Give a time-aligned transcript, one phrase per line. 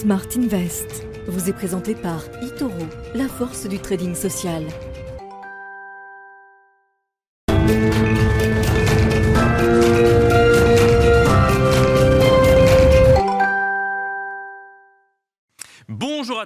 [0.00, 4.62] Smart Invest vous est présenté par eToro, la force du trading social.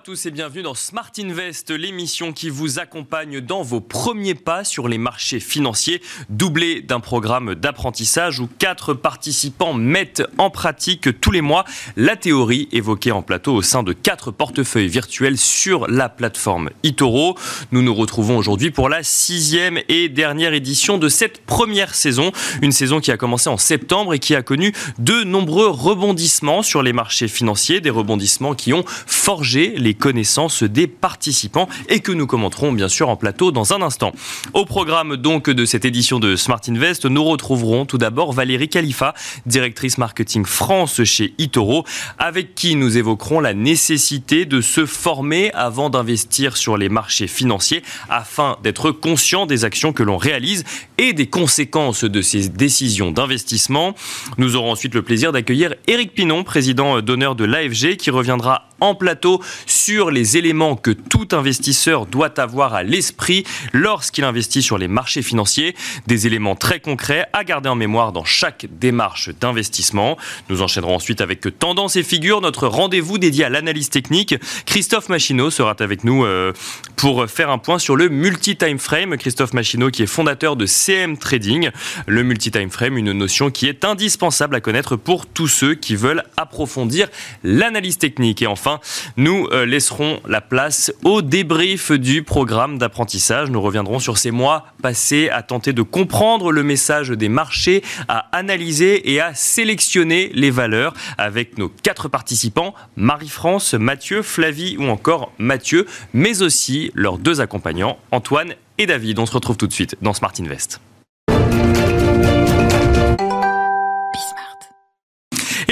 [0.05, 4.89] Tous et bienvenue dans Smart Invest, l'émission qui vous accompagne dans vos premiers pas sur
[4.89, 6.00] les marchés financiers,
[6.30, 11.64] doublé d'un programme d'apprentissage où quatre participants mettent en pratique tous les mois
[11.96, 17.37] la théorie évoquée en plateau au sein de quatre portefeuilles virtuels sur la plateforme eToro.
[17.71, 22.73] Nous nous retrouvons aujourd'hui pour la sixième et dernière édition de cette première saison, une
[22.73, 26.95] saison qui a commencé en septembre et qui a connu de nombreux rebondissements sur les
[26.95, 32.72] marchés financiers, des rebondissements qui ont forger les connaissances des participants et que nous commenterons
[32.72, 34.12] bien sûr en plateau dans un instant.
[34.55, 39.14] Au programme donc de cette édition de Smart Invest, nous retrouverons tout d'abord Valérie Khalifa,
[39.47, 41.84] directrice marketing France chez Itoro,
[42.19, 47.83] avec qui nous évoquerons la nécessité de se former avant d'investir sur les marchés financiers
[48.09, 50.65] afin d'être conscient des actions que l'on réalise
[50.98, 53.95] et des conséquences de ces décisions d'investissement.
[54.39, 58.95] Nous aurons ensuite le plaisir d'accueillir Éric Pinon, président d'honneur de l'AFG, qui reviendra en
[58.95, 59.41] plateau
[59.89, 65.75] les éléments que tout investisseur doit avoir à l'esprit lorsqu'il investit sur les marchés financiers.
[66.06, 70.19] Des éléments très concrets à garder en mémoire dans chaque démarche d'investissement.
[70.48, 74.34] Nous enchaînerons ensuite avec Tendance et Figure, notre rendez-vous dédié à l'analyse technique.
[74.67, 76.53] Christophe Machineau sera avec nous euh,
[76.97, 79.17] pour faire un point sur le multi-time frame.
[79.17, 81.70] Christophe Machineau qui est fondateur de CM Trading.
[82.06, 86.25] Le multi-time frame, une notion qui est indispensable à connaître pour tous ceux qui veulent
[86.37, 87.09] approfondir
[87.42, 88.42] l'analyse technique.
[88.42, 88.81] Et enfin,
[89.17, 93.51] nous euh, laisserons la place au débrief du programme d'apprentissage.
[93.51, 98.29] Nous reviendrons sur ces mois passés à tenter de comprendre le message des marchés, à
[98.37, 105.33] analyser et à sélectionner les valeurs avec nos quatre participants, Marie-France, Mathieu, Flavie ou encore
[105.39, 109.19] Mathieu, mais aussi leurs deux accompagnants, Antoine et David.
[109.19, 110.81] On se retrouve tout de suite dans Smart Invest.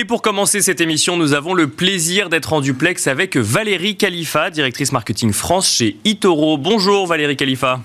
[0.01, 4.49] Et pour commencer cette émission, nous avons le plaisir d'être en duplex avec Valérie Khalifa,
[4.49, 6.57] directrice marketing France chez Itoro.
[6.57, 7.81] Bonjour Valérie Khalifa.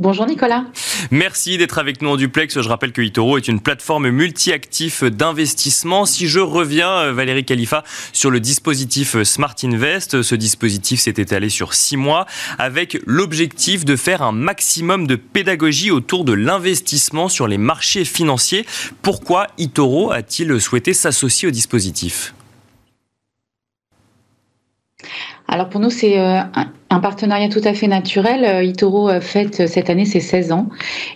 [0.00, 0.64] Bonjour Nicolas.
[1.10, 2.58] Merci d'être avec nous en duplex.
[2.58, 6.06] Je rappelle que Itoro est une plateforme multi-actif d'investissement.
[6.06, 7.84] Si je reviens, euh, Valérie Khalifa,
[8.14, 12.24] sur le dispositif Smart Invest, ce dispositif s'est étalé sur six mois
[12.56, 18.64] avec l'objectif de faire un maximum de pédagogie autour de l'investissement sur les marchés financiers.
[19.02, 22.32] Pourquoi Itoro a-t-il souhaité s'associer au dispositif?
[25.50, 26.38] Alors pour nous, c'est euh,
[26.90, 28.44] un partenariat tout à fait naturel.
[28.44, 30.68] Euh, Itoro euh, fête cette année ses 16 ans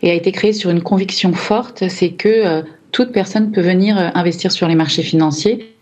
[0.03, 4.51] et a été créé sur une conviction forte, c'est que toute personne peut venir investir
[4.51, 5.73] sur les marchés financiers.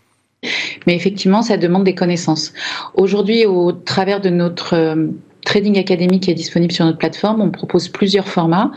[0.85, 2.53] Mais effectivement, ça demande des connaissances.
[2.93, 5.09] Aujourd'hui, au travers de notre
[5.45, 7.41] Trading Academy qui est disponible sur notre plateforme.
[7.41, 8.71] On propose plusieurs formats,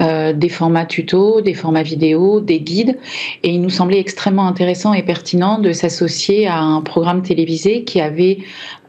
[0.00, 2.98] euh, des formats tuto, des formats vidéo, des guides.
[3.42, 8.00] Et il nous semblait extrêmement intéressant et pertinent de s'associer à un programme télévisé qui
[8.00, 8.38] avait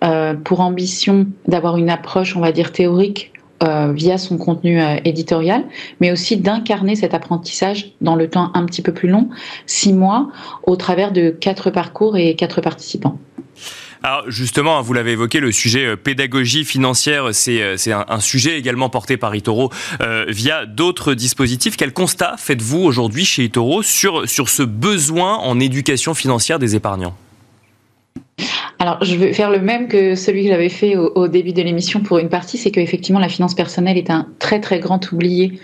[0.04, 3.32] euh, pour ambition d'avoir une approche, on va dire, théorique
[3.62, 5.66] euh, via son contenu éditorial,
[6.00, 9.30] mais aussi d'incarner cet apprentissage dans le temps un petit peu plus long,
[9.66, 10.30] six mois,
[10.64, 13.18] au travers de quatre parcours et quatre participants.
[14.02, 18.58] Alors justement, hein, vous l'avez évoqué, le sujet euh, pédagogie financière, c'est euh, un, sujet
[18.58, 21.76] également porté par Itoro euh, via d'autres dispositifs.
[21.76, 27.16] Quel constat faites-vous aujourd'hui chez Itoro sur, sur ce besoin en éducation financière des épargnants?
[28.82, 32.00] Alors, je vais faire le même que celui que j'avais fait au, début de l'émission
[32.00, 35.60] pour une partie, c'est qu'effectivement, la finance personnelle est un très très grand oublié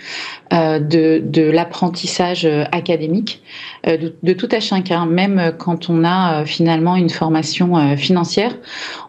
[0.52, 3.42] euh, de, l'apprentissage euh, académique
[3.86, 5.06] euh, de, tout à chacun.
[5.06, 8.54] Même quand on a finalement une formation financière,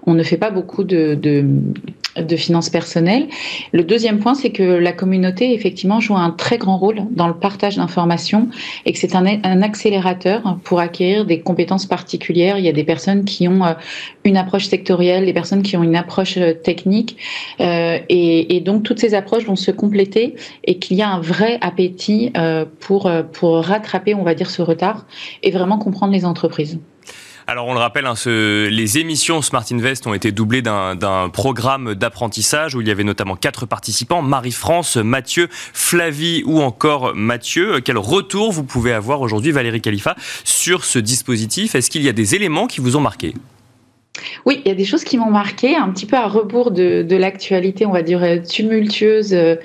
[0.05, 1.45] on ne fait pas beaucoup de, de
[2.22, 3.28] de finances personnelles.
[3.73, 7.34] Le deuxième point, c'est que la communauté, effectivement, joue un très grand rôle dans le
[7.34, 8.49] partage d'informations
[8.85, 12.57] et que c'est un, un, accélérateur pour acquérir des compétences particulières.
[12.57, 13.73] Il y a des personnes qui ont euh,
[14.23, 17.17] une approche sectorielle, des personnes qui ont une approche euh, technique.
[17.59, 21.58] Euh, et, donc, toutes ces approches vont se compléter et qu'il y a un vrai
[21.61, 22.34] appétit
[22.79, 25.05] pour, pour rattraper, on va dire, ce retard
[25.43, 26.79] et vraiment comprendre les entreprises.
[27.49, 32.76] Alors on le rappelle, hein, les émissions Smart Invest ont été doublées d'un programme d'apprentissage
[32.76, 37.79] où il y avait notamment quatre participants, Marie-France, Mathieu, Flavie ou encore Mathieu.
[37.79, 41.73] Quel retour vous pouvez avoir aujourd'hui, Valérie Khalifa, sur ce dispositif?
[41.73, 43.34] Est-ce qu'il y a des éléments qui vous ont marqué?
[44.46, 47.02] Oui, il y a des choses qui m'ont marqué, un petit peu à rebours de,
[47.02, 49.55] de l'actualité, on va dire, tumultueuse euh,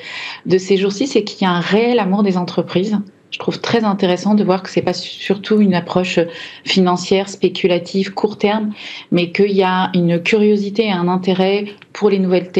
[0.46, 2.96] de ces jours-ci, c'est qu'il y a un réel amour des entreprises
[3.32, 6.20] je trouve très intéressant de voir que c'est pas surtout une approche
[6.64, 8.72] financière, spéculative, court terme,
[9.10, 11.64] mais qu'il y a une curiosité et un intérêt
[11.94, 12.50] pour les nouvelles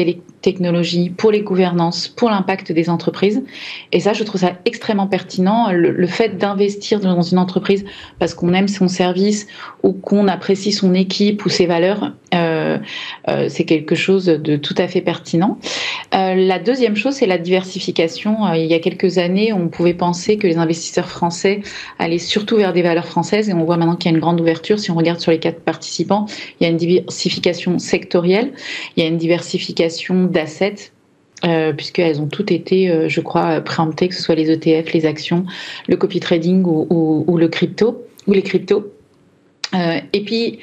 [0.41, 3.43] technologies, pour les gouvernances, pour l'impact des entreprises.
[3.91, 5.71] Et ça, je trouve ça extrêmement pertinent.
[5.71, 7.85] Le, fait d'investir dans une entreprise
[8.17, 9.47] parce qu'on aime son service
[9.83, 12.77] ou qu'on apprécie son équipe ou ses valeurs, euh,
[13.29, 15.57] euh, c'est quelque chose de tout à fait pertinent.
[16.13, 18.53] Euh, la deuxième chose, c'est la diversification.
[18.53, 21.61] Il y a quelques années, on pouvait penser que les investisseurs français
[21.99, 24.41] allaient surtout vers des valeurs françaises et on voit maintenant qu'il y a une grande
[24.41, 24.79] ouverture.
[24.79, 26.25] Si on regarde sur les quatre participants,
[26.59, 28.53] il y a une diversification sectorielle,
[28.95, 30.91] il y a une diversification d'assets
[31.45, 35.45] euh, puisqu'elles ont toutes été, je crois, préemptées, que ce soit les ETF, les actions,
[35.87, 38.91] le copy trading ou, le crypto, ou les cryptos.
[40.13, 40.59] Et puis,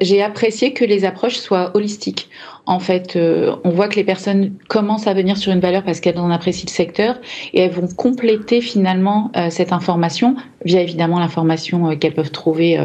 [0.00, 2.28] j'ai apprécié que les approches soient holistiques.
[2.64, 3.18] En fait,
[3.64, 6.66] on voit que les personnes commencent à venir sur une valeur parce qu'elles en apprécient
[6.68, 7.16] le secteur
[7.52, 12.78] et elles vont compléter finalement cette information via évidemment l'information qu'elles peuvent trouver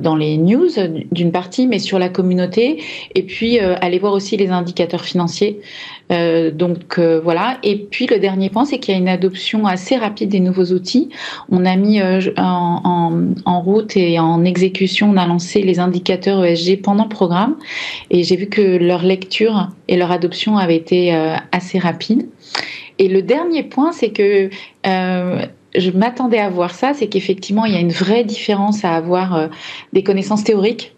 [0.00, 0.68] dans les news
[1.12, 2.82] d'une partie, mais sur la communauté
[3.14, 5.60] et puis aller voir aussi les indicateurs financiers.
[6.10, 7.58] Euh, donc euh, voilà.
[7.62, 10.72] Et puis le dernier point, c'est qu'il y a une adoption assez rapide des nouveaux
[10.72, 11.10] outils.
[11.50, 16.82] On a mis euh, en, route et en exécution, on a lancé les indicateurs ESG
[16.82, 17.56] pendant programme,
[18.10, 21.12] et j'ai vu que leur lecture et leur adoption avaient été
[21.52, 22.28] assez rapide.
[22.98, 24.50] Et le dernier point, c'est que
[24.84, 29.48] je m'attendais à voir ça, c'est qu'effectivement, il y a une vraie différence à avoir
[29.92, 30.94] des connaissances théoriques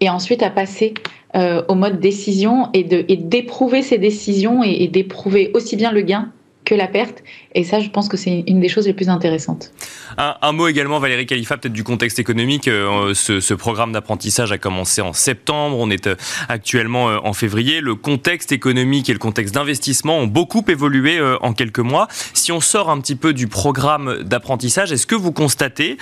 [0.00, 0.94] et ensuite à passer
[1.36, 6.32] euh, au mode décision et d'éprouver ces décisions et d'éprouver aussi bien le gain
[6.68, 7.24] que la perte.
[7.54, 9.72] Et ça, je pense que c'est une des choses les plus intéressantes.
[10.18, 12.68] Un, mot également, Valérie Khalifa, peut-être du contexte économique.
[12.68, 15.78] Euh, ce, programme d'apprentissage a commencé en septembre.
[15.78, 16.14] On est euh,
[16.50, 17.80] actuellement euh, en février.
[17.80, 22.06] Le contexte économique et le contexte d'investissement ont beaucoup évolué en quelques mois.
[22.34, 25.96] Si on sort un petit peu du programme d'apprentissage, est-ce que vous constatez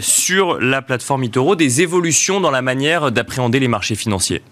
[0.00, 4.42] sur la plateforme Itoro des évolutions dans la manière d'appréhender les marchés financiers?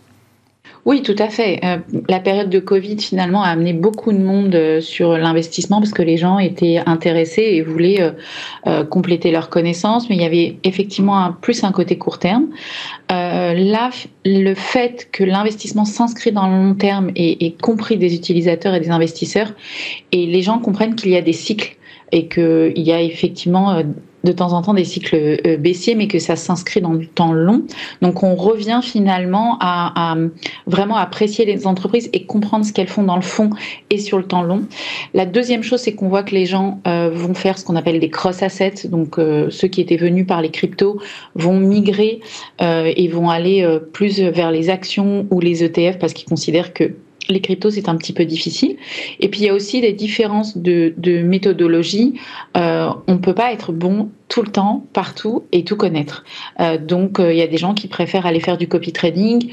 [0.86, 1.60] Oui, tout à fait.
[1.62, 1.76] Euh,
[2.08, 6.02] la période de Covid, finalement, a amené beaucoup de monde euh, sur l'investissement parce que
[6.02, 8.14] les gens étaient intéressés et voulaient
[8.66, 12.48] euh, compléter leurs connaissances, mais il y avait effectivement un, plus un côté court terme.
[13.10, 13.90] là,
[14.24, 18.80] le fait que l'investissement s'inscrit dans le long terme est, est compris des utilisateurs et
[18.80, 19.52] des investisseurs,
[20.12, 21.76] et les gens comprennent qu'il y a des cycles
[22.12, 23.82] et qu'il y a effectivement
[24.24, 27.32] de temps en temps des cycles euh, baissiers, mais que ça s'inscrit dans le temps
[27.32, 27.62] long.
[28.02, 30.16] Donc on revient finalement à,
[30.66, 33.50] vraiment apprécier les entreprises et comprendre ce qu'elles font dans le fond
[33.90, 34.62] et sur le temps long.
[35.14, 38.00] La deuxième chose, c'est qu'on voit que les gens euh, vont faire ce qu'on appelle
[38.00, 41.00] des cross assets, donc euh, ceux qui étaient venus par les cryptos
[41.34, 42.20] vont migrer
[42.60, 46.94] et vont aller plus vers les actions ou les ETF parce qu'ils considèrent que
[47.30, 48.76] les cryptos, c'est un petit peu difficile.
[49.20, 52.14] Et puis, il y a aussi des différences de, méthodologie.
[52.56, 56.24] Euh, on ne peut pas être bon tout le temps, partout et tout connaître.
[56.60, 59.52] Euh, donc, euh, il y a des gens qui préfèrent aller faire du copy trading,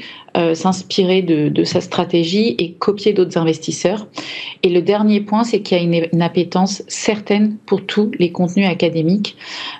[0.54, 4.06] s'inspirer de, sa stratégie et copier d'autres investisseurs.
[4.62, 8.30] Et le dernier point, c'est qu'il y a une, une, appétence certaine pour tous les
[8.30, 9.36] contenus académiques.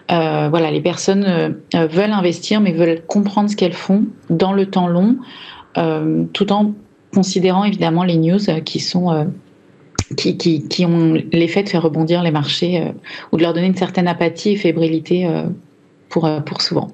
[0.08, 5.18] voilà, les personnes veulent investir, mais veulent comprendre ce qu'elles font dans le temps long,
[6.32, 6.74] tout en
[7.12, 9.24] considérant évidemment les news euh, qui sont euh,
[10.16, 12.92] qui, qui, ont l'effet de faire rebondir les marchés euh,
[13.32, 15.28] ou de leur donner une certaine apathie et fébrilité
[16.08, 16.88] pour, pour souvent.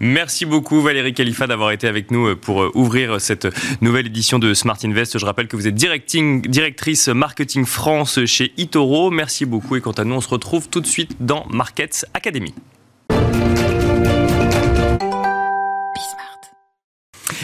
[0.00, 3.46] Merci beaucoup Valérie Khalifa d'avoir été avec nous pour ouvrir cette
[3.82, 5.18] nouvelle édition de Smart Invest.
[5.18, 9.10] Je rappelle que vous êtes directrice marketing France chez Itoro.
[9.10, 12.54] Merci beaucoup et quant à nous, on se retrouve tout de suite dans Markets Academy.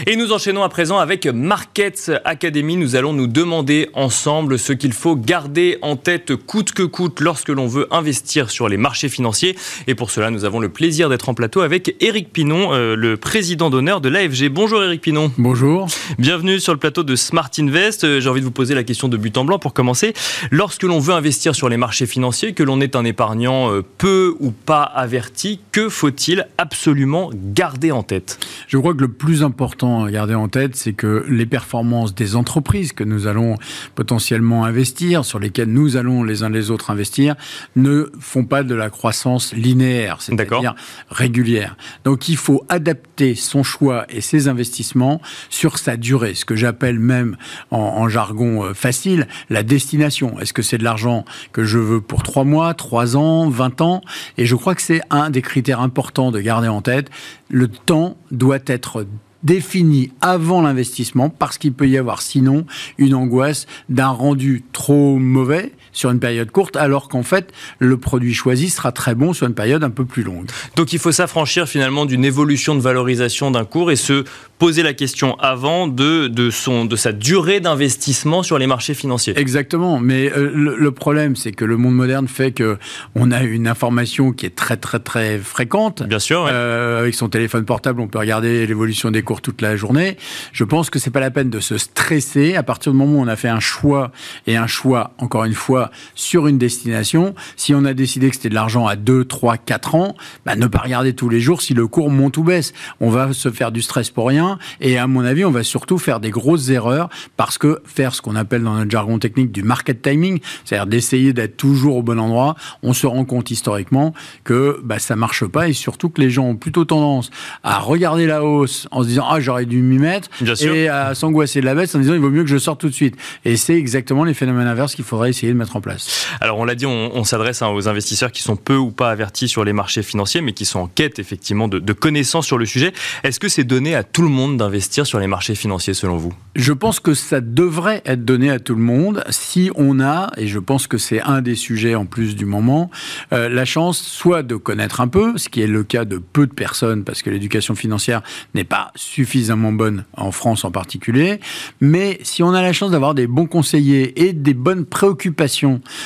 [0.06, 2.76] Et nous enchaînons à présent avec Markets Academy.
[2.76, 7.48] Nous allons nous demander ensemble ce qu'il faut garder en tête coûte que coûte lorsque
[7.48, 9.56] l'on veut investir sur les marchés financiers.
[9.86, 13.16] Et pour cela, nous avons le plaisir d'être en plateau avec Eric Pinon, euh, le
[13.16, 14.48] président d'honneur de l'AFG.
[14.48, 15.32] Bonjour Eric Pinon.
[15.36, 15.88] Bonjour.
[16.18, 18.04] Bienvenue sur le plateau de Smart Invest.
[18.04, 20.12] Euh, j'ai envie de vous poser la question de but en blanc pour commencer.
[20.50, 24.34] Lorsque l'on veut investir sur les marchés financiers, que l'on est un épargnant euh, peu
[24.38, 28.38] ou pas averti, que faut-il absolument garder en tête?
[28.68, 32.36] Je crois que le plus important à garder en tête, c'est que les performances des
[32.36, 33.56] entreprises que nous allons
[33.94, 37.34] potentiellement investir, sur lesquelles nous allons les uns les autres investir,
[37.76, 40.74] ne font pas de la croissance linéaire, c'est-à-dire
[41.10, 41.76] régulière.
[42.04, 46.98] Donc il faut adapter son choix et ses investissements sur sa durée, ce que j'appelle
[46.98, 47.36] même
[47.70, 50.38] en, jargon euh, facile la destination.
[50.40, 54.02] Est-ce que c'est de l'argent que je veux pour 3 mois, 3 ans, 20 ans?
[54.36, 57.10] Et je crois que c'est un des critères importants de garder en tête.
[57.50, 59.06] Le temps doit être
[59.42, 62.66] définie avant l'investissement parce qu'il peut y avoir sinon
[62.98, 68.34] une angoisse d'un rendu trop mauvais sur une période courte, alors qu'en fait, le produit
[68.34, 70.46] choisi sera très bon sur une période un peu plus longue.
[70.76, 74.24] Donc il faut s'affranchir finalement d'une évolution de valorisation d'un cours et se
[74.58, 79.38] poser la question avant de, de, son, de sa durée d'investissement sur les marchés financiers.
[79.38, 82.76] Exactement, mais euh, le, problème, c'est que le monde moderne fait que
[83.14, 86.02] on a une information qui est très très très fréquente.
[86.02, 86.46] Bien sûr.
[86.48, 90.16] Euh, avec son téléphone portable, on peut regarder l'évolution des cours toute la journée.
[90.52, 93.22] Je pense que c'est pas la peine de se stresser à partir du moment où
[93.22, 94.10] on a fait un choix
[94.46, 97.34] et un choix, encore une fois, sur une destination.
[97.56, 100.14] Si on a décidé que c'était de l'argent à 2, 3, 4 ans,
[100.44, 102.72] bah, ne pas regarder tous les jours si le cours monte ou baisse.
[103.00, 104.58] On va se faire du stress pour rien.
[104.80, 108.22] Et à mon avis, on va surtout faire des grosses erreurs parce que faire ce
[108.22, 112.18] qu'on appelle dans notre jargon technique du market timing, c'est-à-dire d'essayer d'être toujours au bon
[112.18, 114.14] endroit, on se rend compte historiquement
[114.44, 117.30] que bah, ça marche pas et surtout que les gens ont plutôt tendance
[117.62, 120.28] à regarder la hausse en se disant ah j'aurais dû m'y mettre
[120.60, 122.88] et à s'angoisser de la baisse en disant il vaut mieux que je sorte tout
[122.88, 123.16] de suite.
[123.44, 126.26] Et c'est exactement les phénomènes inverses qu'il faudrait essayer de mettre en place.
[126.40, 129.48] Alors on l'a dit, on, s'adresse hein, aux investisseurs qui sont peu ou pas avertis
[129.48, 132.66] sur les marchés financiers, mais qui sont en quête effectivement de, de connaissances sur le
[132.66, 132.92] sujet.
[133.24, 136.32] Est-ce que c'est donné à tout le monde d'investir sur les marchés financiers selon vous?
[136.56, 140.46] Je pense que ça devrait être donné à tout le monde si on a, et
[140.46, 142.90] je pense que c'est un des sujets en plus du moment,
[143.32, 146.46] euh, la chance soit de connaître un peu, ce qui est le cas de peu
[146.46, 148.22] de personnes parce que l'éducation financière
[148.54, 151.40] n'est pas suffisamment bonne en France en particulier,
[151.80, 155.57] mais si on a la chance d'avoir des bons conseillers et des bonnes préoccupations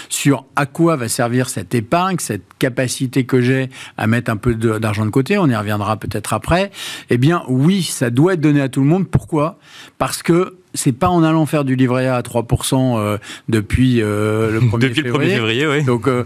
[0.08, 4.54] sur à quoi va servir cette épargne, cette capacité que j'ai à mettre un peu
[4.54, 6.70] d'argent de côté, on y reviendra peut-être après,
[7.10, 9.08] eh bien oui, ça doit être donné à tout le monde.
[9.08, 9.58] Pourquoi?
[9.98, 13.18] Parce que c'est pas en allant faire du livret A à 3% euh,
[13.48, 15.84] depuis euh, le 1er depuis février, le 1er février oui.
[15.84, 16.24] donc euh,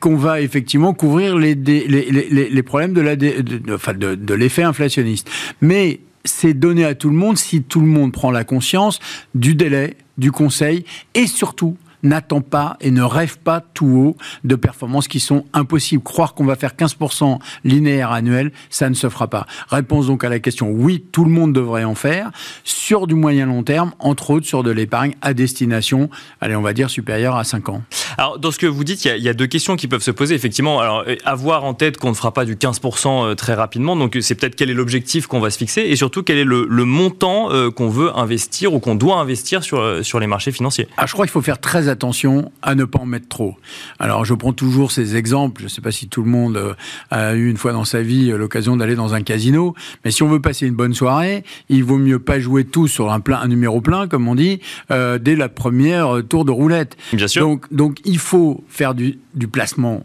[0.00, 3.34] qu'on va effectivement couvrir les, les, les, les problèmes de la de,
[3.72, 5.30] enfin de, de l'effet inflationniste.
[5.60, 8.98] Mais c'est donné à tout le monde si tout le monde prend la conscience
[9.34, 14.54] du délai, du conseil et surtout n'attend pas et ne rêve pas tout haut de
[14.54, 16.02] performances qui sont impossibles.
[16.02, 19.46] Croire qu'on va faire 15% linéaire annuel, ça ne se fera pas.
[19.68, 22.30] Réponse donc à la question, oui, tout le monde devrait en faire,
[22.62, 26.72] sur du moyen long terme, entre autres sur de l'épargne à destination, allez, on va
[26.72, 27.82] dire supérieure à 5 ans.
[28.18, 30.34] Alors, dans ce que vous dites, il y, a, deux questions qui peuvent se poser,
[30.34, 30.80] effectivement.
[30.80, 34.16] Alors, euh, avoir en tête qu'on ne fera pas du 15% euh, très rapidement, donc
[34.20, 37.50] c'est peut-être quel est l'objectif qu'on va se fixer, et surtout quel est le, montant
[37.50, 40.86] euh, qu'on veut investir ou qu'on doit investir sur, sur les marchés financiers.
[40.96, 41.93] Ah, je crois qu'il faut faire très attention
[42.62, 43.56] à ne pas en mettre trop.
[43.98, 45.60] Alors, je prends toujours ces exemples.
[45.60, 46.74] Je ne sais pas si tout le monde euh,
[47.10, 49.74] a eu une fois dans sa vie euh, l'occasion d'aller dans un casino,
[50.04, 53.12] mais si on veut passer une bonne soirée, il vaut mieux pas jouer tout sur
[53.12, 54.60] un, plein, un numéro plein, comme on dit,
[54.90, 56.96] euh, dès la première tour de roulette.
[57.12, 57.42] Bien sûr.
[57.42, 60.04] Donc, donc il faut faire du, du placement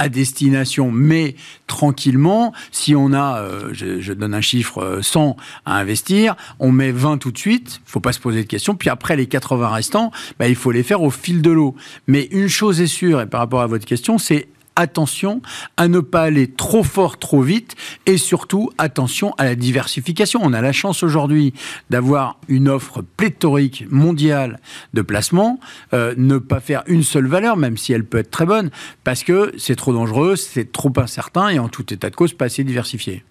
[0.00, 2.54] à destination, mais tranquillement.
[2.72, 7.18] Si on a, euh, je, donne un chiffre, 100 euh, à investir, on met 20
[7.18, 8.74] tout de suite, il faut pas se poser de questions.
[8.74, 11.76] Puis après, les 80 restants, bah, il faut les faire au fil de l'eau.
[12.06, 14.48] Mais une chose est sûre, et par rapport à votre question, c'est
[14.80, 15.42] attention
[15.76, 20.40] à ne pas aller trop fort, trop vite, et surtout attention à la diversification.
[20.42, 21.52] On a la chance aujourd'hui
[21.90, 24.58] d'avoir une offre pléthorique mondiale
[24.94, 25.60] de placement,
[25.92, 28.70] euh, ne pas faire une seule valeur, même si elle peut être très bonne,
[29.04, 32.46] parce que c'est trop dangereux, c'est trop incertain, et en tout état de cause, pas
[32.46, 33.24] assez diversifié.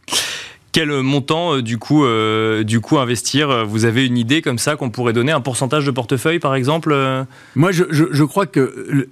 [0.71, 3.65] Quel montant euh, du coup, euh, du coup investir?
[3.65, 5.31] Vous avez une idée comme ça qu'on pourrait donner?
[5.31, 6.95] Un pourcentage de portefeuille par exemple
[7.55, 9.07] Moi je, je, crois que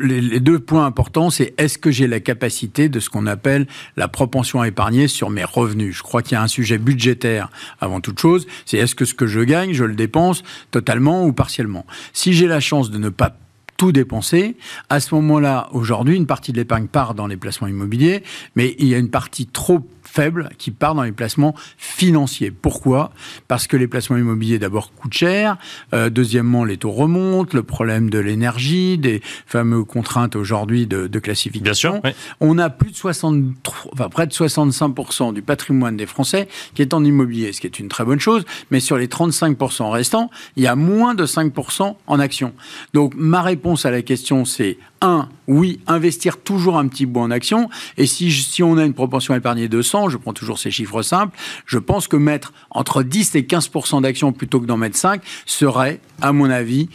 [0.00, 4.08] les deux points importants c'est est-ce que j'ai la capacité de ce qu'on appelle la
[4.08, 5.96] propension à épargner sur mes revenus?
[5.96, 7.50] Je crois qu'il y a un sujet budgétaire
[7.80, 11.32] avant toute chose, c'est est-ce que ce que je gagne je le dépense totalement ou
[11.32, 11.86] partiellement?
[12.12, 13.36] Si j'ai la chance de ne pas
[13.78, 14.56] tout dépenser.
[14.90, 18.22] À ce moment-là, aujourd'hui, une partie de l'épargne part dans les placements immobiliers,
[18.56, 22.50] mais il y a une partie trop faible qui part dans les placements financiers.
[22.50, 23.12] Pourquoi?
[23.46, 25.56] Parce que les placements immobiliers d'abord coûtent cher,
[25.94, 32.00] euh, deuxièmement les taux remontent, le problème de l'énergie, des fameuses contraintes aujourd'hui de, classification.
[32.00, 36.48] Bien sûr, On a plus de 63, enfin, près de 65% du patrimoine des Français
[36.74, 39.90] qui est en immobilier, ce qui est une très bonne chose, mais sur les 35%
[39.90, 42.54] restants, il y a moins de 5% en actions.
[42.94, 47.30] Donc ma réponse à la question c'est un, oui, investir toujours un petit bout en
[47.30, 47.68] action.
[47.96, 51.36] Et si, on a une proportion épargnée de 100, je prends toujours ces chiffres simples,
[51.66, 56.00] je pense que mettre entre 10 et 15% d'actions plutôt que d'en mettre 5 serait,
[56.20, 56.88] à mon avis,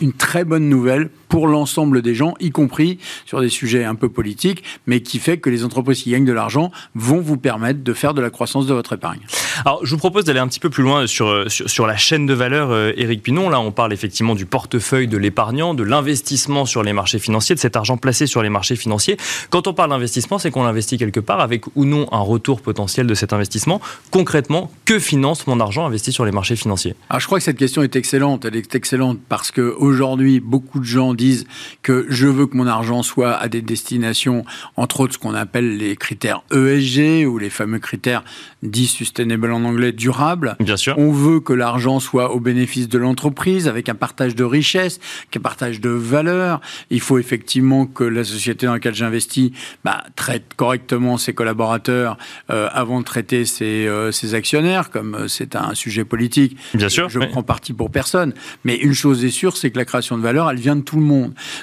[0.00, 4.08] une très bonne nouvelle pour l'ensemble des gens, y compris sur des sujets un peu
[4.08, 7.92] politiques, mais qui fait que les entreprises qui gagnent de l'argent vont vous permettre de
[7.92, 9.20] faire de la croissance de votre épargne.
[9.64, 12.34] Alors, je vous propose d'aller un petit peu plus loin sur, sur, la chaîne de
[12.34, 13.48] valeur, euh, Éric Pinon.
[13.48, 17.60] Là, on parle effectivement du portefeuille de l'épargnant, de l'investissement sur les marchés financiers, de
[17.60, 19.16] cet argent placé sur les marchés financiers.
[19.50, 23.06] Quand on parle d'investissement, c'est qu'on l'investit quelque part avec ou non un retour potentiel
[23.06, 23.80] de cet investissement.
[24.10, 26.94] Concrètement, que finance mon argent investi sur les marchés financiers?
[27.10, 28.44] Alors, je crois que cette question est excellente.
[28.44, 31.46] Elle est excellente parce qu'aujourd'hui, beaucoup de gens disent
[31.82, 34.44] que je veux que mon argent soit à des destinations,
[34.76, 38.22] entre autres ce qu'on appelle les critères ESG ou les fameux critères
[38.62, 40.56] dits sustainable en anglais, durables.
[40.60, 40.98] Bien sûr.
[40.98, 45.00] On veut que l'argent soit au bénéfice de l'entreprise avec un partage de richesse,
[45.36, 46.60] un partage de valeur.
[46.90, 49.50] Il faut effectivement que la société dans laquelle j'investis
[49.84, 52.16] bah, traite correctement ses collaborateurs
[52.50, 56.56] euh, avant de traiter ses, euh, ses actionnaires, comme euh, c'est un sujet politique.
[56.74, 57.08] Bien sûr.
[57.08, 58.32] Je prends parti pour personne.
[58.64, 60.96] Mais une chose est sûre, c'est que la création de valeur, elle vient de tout
[60.96, 61.05] le monde.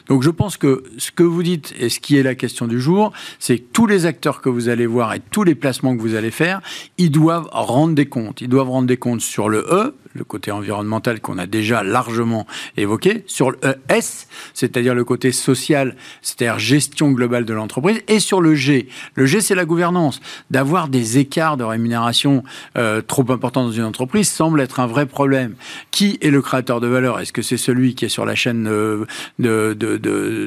[0.07, 2.79] Donc je pense que ce que vous dites et ce qui est la question du
[2.79, 6.01] jour, c'est que tous les acteurs que vous allez voir et tous les placements que
[6.01, 6.61] vous allez faire,
[6.97, 8.41] ils doivent rendre des comptes.
[8.41, 12.45] Ils doivent rendre des comptes sur le E, le côté environnemental qu'on a déjà largement
[12.77, 13.57] évoqué, sur le
[13.89, 18.87] S, c'est-à-dire le côté social, c'est-à-dire gestion globale de l'entreprise, et sur le G.
[19.15, 20.21] Le G, c'est la gouvernance.
[20.51, 22.43] D'avoir des écarts de rémunération
[22.77, 25.55] euh, trop importants dans une entreprise semble être un vrai problème.
[25.91, 27.19] Qui est le créateur de valeur?
[27.19, 29.07] Est-ce que c'est celui qui est sur la chaîne de,
[29.39, 29.97] de, de,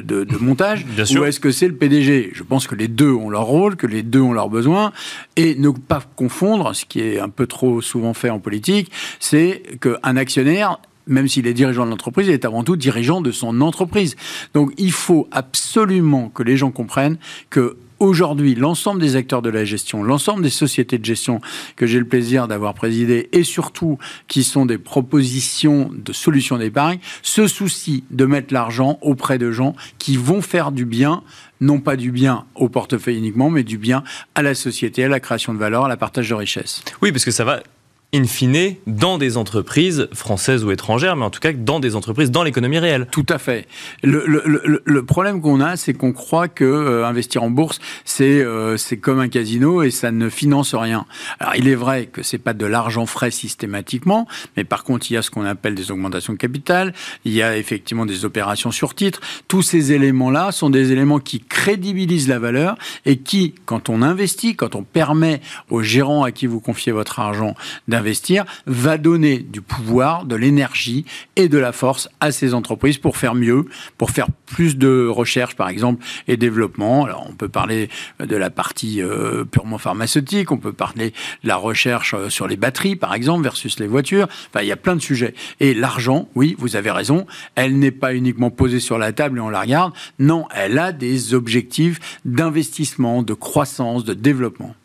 [0.01, 0.85] de, montage?
[1.15, 3.87] Ou est-ce que c'est le PDG Je pense que les deux ont leur rôle, que
[3.87, 4.91] les deux ont leurs besoins,
[5.35, 9.56] et ne pas confondre, ce qui est un peu trop souvent fait en politique, c'est
[9.79, 14.15] qu'un actionnaire même s'il est dirigeant de l'entreprise, est avant tout dirigeant de son entreprise.
[14.53, 17.17] Donc il faut absolument que les gens comprennent
[17.49, 21.41] que aujourd'hui, l'ensemble des acteurs de la gestion, l'ensemble des sociétés de gestion
[21.75, 23.97] que j'ai le plaisir d'avoir présidé et surtout
[24.27, 29.75] qui sont des propositions de solutions d'épargne, se soucient de mettre l'argent auprès de gens
[29.97, 31.23] qui vont faire du bien
[31.59, 34.03] non pas du bien au portefeuille uniquement, mais du bien
[34.35, 36.83] à la société, à la création de valeur, à la partage de richesse.
[37.01, 37.63] Oui, parce que ça va
[38.13, 42.31] in fine, dans des entreprises françaises ou étrangères, mais en tout cas dans des entreprises,
[42.31, 43.07] dans l'économie réelle.
[43.11, 43.67] Tout à fait.
[44.01, 48.97] Le, problème qu'on a, c'est qu'on croit que euh, investir en bourse, c'est euh, c'est
[48.97, 51.05] comme un casino et ça ne finance rien.
[51.39, 55.15] Alors, il est vrai que c'est pas de l'argent frais systématiquement, mais par contre, il
[55.15, 56.93] y a ce qu'on appelle des augmentations de capital,
[57.25, 59.19] il y a effectivement des opérations sur titre.
[59.49, 64.55] Tous ces éléments-là sont des éléments qui crédibilisent la valeur et qui, quand on investit,
[64.55, 67.53] quand on permet aux gérants à qui vous confiez votre argent
[67.97, 73.17] investir va donner du pouvoir, de l'énergie et de la force à ces entreprises pour
[73.17, 73.65] faire mieux,
[73.97, 77.05] pour faire plus de recherche, par exemple, et développement.
[77.05, 81.11] Alors, on peut parler de la partie euh, purement pharmaceutique, on peut parler
[81.43, 84.27] de la recherche euh, sur les batteries, par exemple, versus les voitures.
[84.49, 85.33] Enfin, il y a plein de sujets.
[85.59, 89.41] Et l'argent, oui, vous avez raison, elle n'est pas uniquement posée sur la table et
[89.41, 89.93] on la regarde.
[90.19, 94.75] Non, elle a des objectifs d'investissement, de croissance, de développement.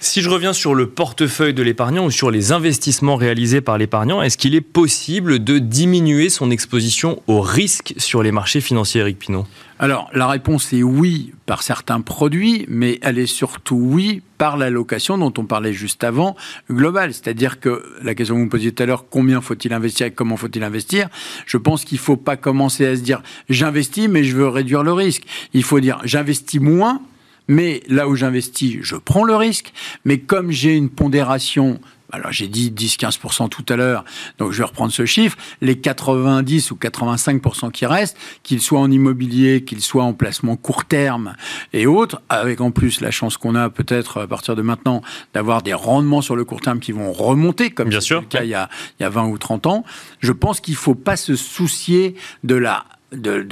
[0.00, 4.22] Si je reviens sur le portefeuille de l'épargnant ou sur les investissements réalisés par l'épargnant,
[4.22, 9.18] est-ce qu'il est possible de diminuer son exposition au risque sur les marchés financiers, Eric
[9.18, 9.46] Pinot
[9.80, 15.18] alors, la réponse est oui par certains produits, mais elle est surtout oui par l'allocation
[15.18, 16.36] dont on parlait juste avant,
[16.70, 17.12] globale.
[17.12, 20.10] C'est-à-dire que la question que vous me posiez tout à l'heure, combien faut-il investir et
[20.12, 21.08] comment faut-il investir
[21.44, 24.84] Je pense qu'il ne faut pas commencer à se dire j'investis, mais je veux réduire
[24.84, 25.24] le risque.
[25.54, 27.02] Il faut dire j'investis moins,
[27.48, 29.72] mais là où j'investis, je prends le risque.
[30.04, 31.80] Mais comme j'ai une pondération
[32.14, 34.04] alors j'ai dit 10-15% tout à l'heure,
[34.38, 38.90] donc je vais reprendre ce chiffre, les 90 ou 85% qui restent, qu'ils soient en
[38.90, 41.34] immobilier, qu'ils soient en placement court terme
[41.72, 45.02] et autres, avec en plus la chance qu'on a peut-être à partir de maintenant
[45.32, 48.50] d'avoir des rendements sur le court terme qui vont remonter, comme c'était le cas il
[48.50, 48.68] y, a,
[49.00, 49.84] il y a 20 ou 30 ans,
[50.20, 52.84] je pense qu'il ne faut pas se soucier de la
[53.16, 53.42] de,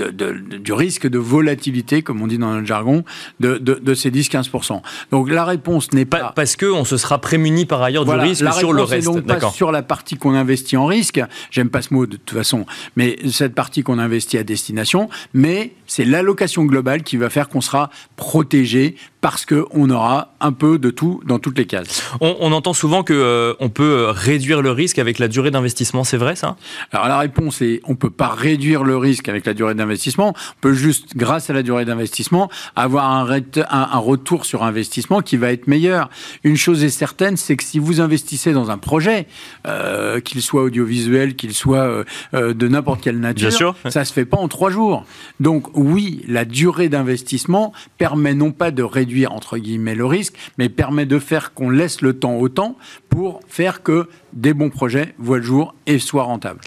[0.58, 3.04] du risque de volatilité, comme on dit dans notre jargon,
[3.40, 4.80] de, ces 10-15%.
[5.10, 6.32] Donc la réponse n'est pas...
[6.34, 9.06] Parce qu'on se sera prémuni par ailleurs du risque sur le reste.
[9.06, 11.20] donc pas sur la partie qu'on investit en risque,
[11.50, 15.72] j'aime pas ce mot de toute façon, mais cette partie qu'on investit à destination, mais
[15.86, 20.90] c'est l'allocation globale qui va faire qu'on sera protégé parce qu'on aura un peu de
[20.90, 22.02] tout dans toutes les cases.
[22.20, 26.02] On, entend souvent qu'on euh, on peut euh, réduire le risque avec la durée d'investissement,
[26.02, 26.56] c'est vrai ça?
[26.90, 30.60] Alors la réponse est on peut pas réduire le risque avec la durée d'investissement, on
[30.60, 35.52] peut juste, grâce à la durée d'investissement, avoir un, un, retour sur investissement qui va
[35.52, 36.10] être meilleur.
[36.44, 39.26] Une chose est certaine, c'est que si vous investissez dans un projet,
[39.66, 43.76] euh, qu'il soit audiovisuel, qu'il soit de n'importe quelle nature, sûr.
[43.88, 45.04] ça se fait pas en trois jours.
[45.40, 50.68] Donc oui, la durée d'investissement permet non pas de réduire entre guillemets le risque, mais
[50.68, 52.76] permet de faire qu'on laisse le temps au temps
[53.08, 56.60] pour faire que des bons projets voient le jour et soient rentables.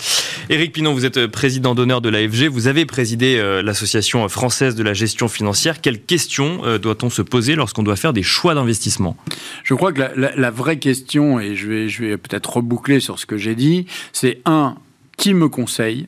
[0.49, 2.47] Éric Pinon, vous êtes président d'honneur de l'AFG.
[2.47, 5.81] Vous avez présidé l'Association française de la gestion financière.
[5.81, 9.17] Quelles questions doit-on se poser lorsqu'on doit faire des choix d'investissement?
[9.63, 13.55] Je crois que la, vraie question, et je vais peut-être reboucler sur ce que j'ai
[13.55, 14.75] dit, c'est un,
[15.17, 16.07] qui me conseille?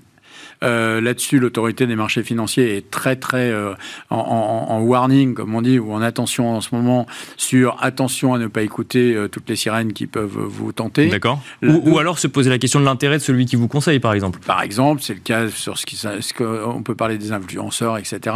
[0.63, 3.73] Euh, là-dessus, l'autorité des marchés financiers est très très euh,
[4.09, 8.47] en, warning, comme on dit, ou en attention en ce moment sur attention à ne
[8.47, 11.07] pas écouter euh, toutes les sirènes qui peuvent vous tenter.
[11.07, 11.41] D'accord.
[11.63, 14.39] Ou, alors se poser la question de l'intérêt de celui qui vous conseille, par exemple.
[14.45, 18.35] Par exemple, c'est le cas sur ce qu'on peut parler des influenceurs, etc.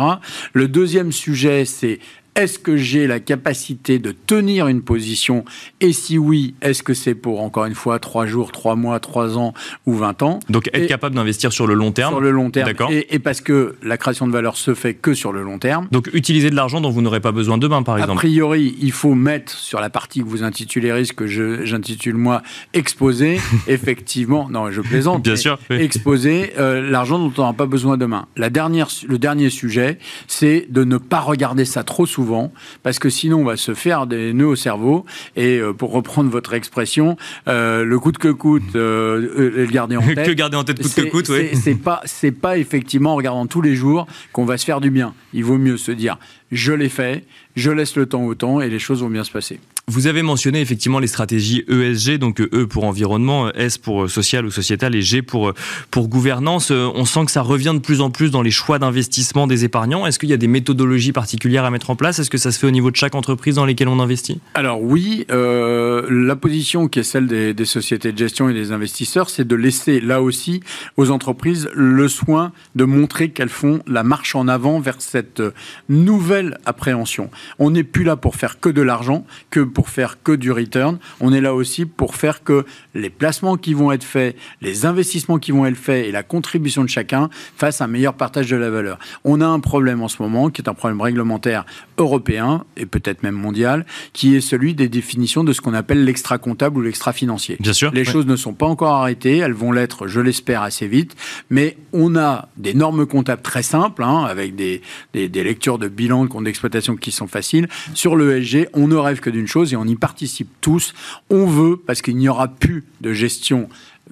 [0.54, 2.00] Le deuxième sujet, c'est
[2.36, 5.44] est-ce que j'ai la capacité de tenir une position?
[5.82, 9.38] Et si oui, est-ce que c'est pour, encore une fois, 3 jours, 3 mois, 3
[9.38, 9.54] ans
[9.86, 10.40] ou 20 ans?
[10.50, 12.68] Donc être capable d'investir sur le long terme Sur le long terme.
[12.68, 12.90] D'accord.
[12.92, 15.88] Et, parce que la création de valeur se fait que sur le long terme.
[15.92, 18.92] Donc utiliser de l'argent dont vous n'aurez pas besoin demain, par exemple A priori, il
[18.92, 22.42] faut mettre sur la partie que vous intitulez risque, que j'intitule moi
[22.74, 25.24] exposer, effectivement, non, je plaisante.
[25.24, 25.60] Bien sûr.
[25.70, 28.28] Exposer euh, l'argent dont on n'aura pas besoin demain.
[28.38, 32.52] La dernière, le dernier sujet, c'est de ne pas regarder ça trop souvent souvent,
[32.84, 35.06] parce que sinon on va se faire des nœuds au cerveau.
[35.36, 37.18] Et euh, pour reprendre votre expression,
[37.48, 40.26] euh, le coûte que coûte, euh, le garder en tête.
[40.26, 41.50] que garder en tête coûte que coûte, oui.
[41.54, 44.92] C'est pas, c'est pas effectivement en regardant tous les jours qu'on va se faire du
[44.92, 45.14] bien.
[45.34, 46.18] Il vaut mieux se dire,
[46.52, 49.32] je l'ai fait, je laisse le temps au temps et les choses vont bien se
[49.32, 49.60] passer.
[49.88, 54.52] Vous avez mentionné effectivement les stratégies ESG, donc E pour environnement, S pour social ou
[54.52, 55.54] sociétal et G pour,
[55.90, 56.72] pour gouvernance.
[56.72, 60.06] On sent que ça revient de plus en plus dans les choix d'investissement des épargnants.
[60.06, 62.20] Est-ce qu'il y a des méthodologies particulières à mettre en place?
[62.20, 64.40] Est-ce que ça se fait au niveau de chaque entreprise dans lesquelles on investit?
[64.54, 68.72] Alors oui, euh, la position qui est celle des, des, sociétés de gestion et des
[68.72, 70.62] investisseurs, c'est de laisser là aussi
[70.98, 75.42] aux entreprises le soin de montrer qu'elles font la marche en avant vers cette
[75.90, 77.30] nouvelle appréhension.
[77.60, 81.00] On n'est plus là pour faire que de l'argent, que pour faire que du return.
[81.20, 85.40] On est là aussi pour faire que les placements qui vont être faits, les investissements
[85.40, 88.70] qui vont être faits et la contribution de chacun fassent un meilleur partage de la
[88.70, 89.00] valeur.
[89.24, 91.66] On a un problème en ce moment qui est un problème réglementaire
[91.98, 96.38] européen et peut-être même mondial, qui est celui des définitions de ce qu'on appelle l'extra
[96.38, 97.58] comptable ou l'extra financier.
[97.60, 97.92] Bien sûr.
[97.92, 101.16] Les choses ne sont pas encore arrêtées, elles vont l'être, je l'espère, assez vite,
[101.50, 104.82] mais on a des normes comptables très simples, hein, avec des,
[105.14, 107.68] des, des lectures de bilan de compte d'exploitation qui sont faciles.
[107.94, 110.94] Sur l'ESG, on ne rêve que d'une chose et on y participe tous.
[111.30, 113.70] On veut, parce qu'il n'y aura plus de gestion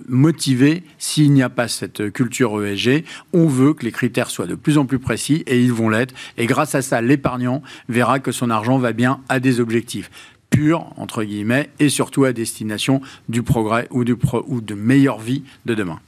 [0.08, 3.04] motivée s'il n'y a pas cette culture ESG.
[3.34, 6.14] On veut que les critères soient de plus en plus précis et ils vont l'être.
[6.38, 10.10] Et grâce à ça, l'épargnant verra que son argent va bien à des objectifs
[10.50, 14.04] purs, entre guillemets, et surtout à destination du progrès ou,
[14.48, 16.00] ou de meilleure vie de demain.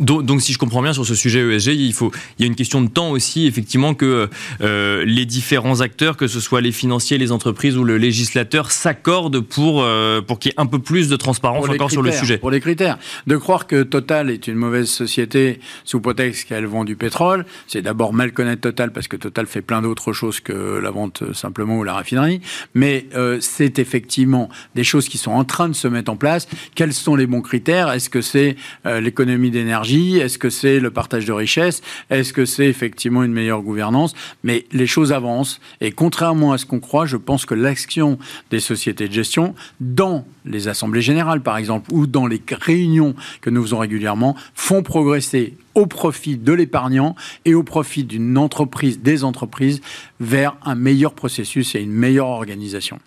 [0.00, 2.54] Donc, si je comprends bien sur ce sujet ESG, il, faut, il y a une
[2.54, 4.28] question de temps aussi, effectivement, que
[4.60, 9.40] euh, les différents acteurs, que ce soit les financiers, les entreprises ou le législateur, s'accordent
[9.40, 12.38] pour, euh, pour qu'il y ait un peu plus de transparence encore sur le sujet.
[12.38, 12.98] Pour les critères.
[13.26, 17.82] De croire que Total est une mauvaise société sous prétexte qu'elle vend du pétrole, c'est
[17.82, 21.34] d'abord mal connaître Total parce que Total fait plein d'autres choses que la vente euh,
[21.34, 22.40] simplement ou la raffinerie.
[22.74, 23.06] Mais
[23.40, 26.48] c'est effectivement des choses qui sont en train de se mettre en place.
[26.74, 27.90] Quels sont les bons critères?
[27.92, 32.66] Est-ce que c'est l'économie des est-ce que c'est le partage de richesses Est-ce que c'est
[32.66, 35.60] effectivement une meilleure gouvernance Mais les choses avancent.
[35.80, 38.18] Et contrairement à ce qu'on croit, je pense que l'action
[38.50, 43.50] des sociétés de gestion dans les assemblées générales par exemple ou dans les réunions que
[43.50, 49.24] nous faisons régulièrement font progresser au profit de l'épargnant et au profit d'une entreprise, des
[49.24, 49.80] entreprises,
[50.20, 52.98] vers un meilleur processus et une meilleure organisation.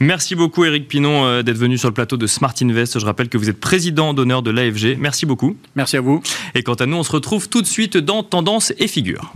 [0.00, 2.98] Merci beaucoup Eric Pinon euh, d'être venu sur le plateau de Smart Invest.
[2.98, 4.96] Je rappelle que vous êtes président d'honneur de l'AFG.
[4.98, 5.56] Merci beaucoup.
[5.74, 6.22] Merci à vous.
[6.54, 9.32] Et quant à nous, on se retrouve tout de suite dans Tendance et Figure.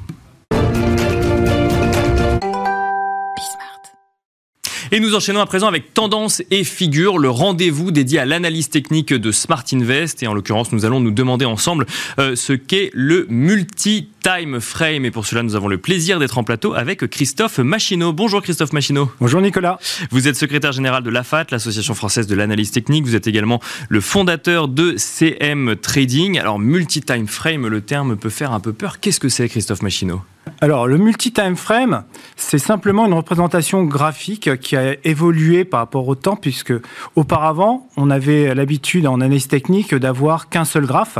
[4.93, 9.15] Et nous enchaînons à présent avec Tendance et Figure, le rendez-vous dédié à l'analyse technique
[9.15, 10.21] de Smart Invest.
[10.25, 11.87] Et en l'occurrence, nous allons nous demander ensemble
[12.19, 15.05] euh, ce qu'est le multi-time frame.
[15.05, 18.13] Et pour cela, nous avons le plaisir d'être en plateau avec Christophe Machineau.
[18.13, 19.13] Bonjour Christophe Machineau.
[19.21, 19.79] Bonjour Nicolas.
[20.11, 23.05] Vous êtes secrétaire général de l'AFAT, l'Association française de l'analyse technique.
[23.05, 26.37] Vous êtes également le fondateur de CM Trading.
[26.41, 28.99] Alors, multi-time frame, le terme peut faire un peu peur.
[28.99, 30.21] Qu'est-ce que c'est Christophe Machineau?
[30.61, 32.05] Alors, le multi-time frame,
[32.37, 36.73] c'est simplement une représentation graphique qui a évolué par rapport au temps, puisque
[37.17, 41.19] auparavant, on avait l'habitude en analyse technique d'avoir qu'un seul graphe.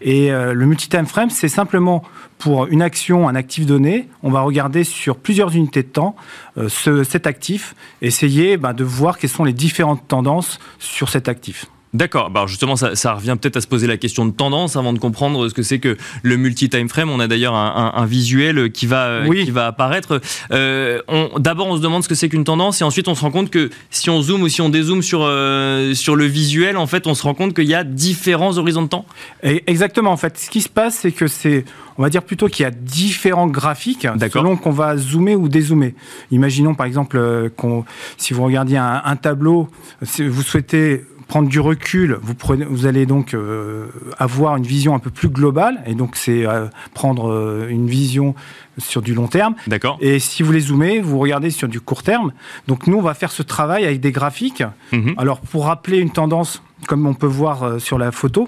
[0.00, 2.02] Et euh, le multi-time frame, c'est simplement
[2.38, 6.16] pour une action, un actif donné, on va regarder sur plusieurs unités de temps
[6.58, 6.68] euh,
[7.04, 11.66] cet actif, essayer ben, de voir quelles sont les différentes tendances sur cet actif.
[11.94, 12.30] D'accord.
[12.30, 15.48] Bah justement, ça, revient peut-être à se poser la question de tendance avant de comprendre
[15.48, 17.10] ce que c'est que le multi-time frame.
[17.10, 20.20] On a d'ailleurs un, visuel qui va, qui va apparaître.
[20.52, 21.02] Euh,
[21.38, 23.50] d'abord, on se demande ce que c'est qu'une tendance et ensuite on se rend compte
[23.50, 27.06] que si on zoome ou si on dézoome sur, euh, sur le visuel, en fait,
[27.06, 29.04] on se rend compte qu'il y a différents horizons de temps.
[29.42, 30.12] exactement.
[30.12, 31.66] En fait, ce qui se passe, c'est que c'est,
[31.98, 35.94] on va dire plutôt qu'il y a différents graphiques selon qu'on va zoomer ou dézoomer.
[36.30, 37.84] Imaginons par exemple euh, qu'on,
[38.16, 39.68] si vous regardiez un, un tableau,
[40.02, 43.86] si vous souhaitez prendre du recul, vous, prenez, vous allez donc euh,
[44.18, 48.34] avoir une vision un peu plus globale, et donc c'est euh, prendre euh, une vision
[48.76, 49.54] sur du long terme.
[49.66, 49.96] D'accord.
[50.02, 52.32] Et si vous les zoomez, vous regardez sur du court terme.
[52.68, 54.62] Donc nous, on va faire ce travail avec des graphiques.
[54.92, 55.14] Mhm.
[55.16, 58.46] Alors pour rappeler une tendance, comme on peut voir sur la photo,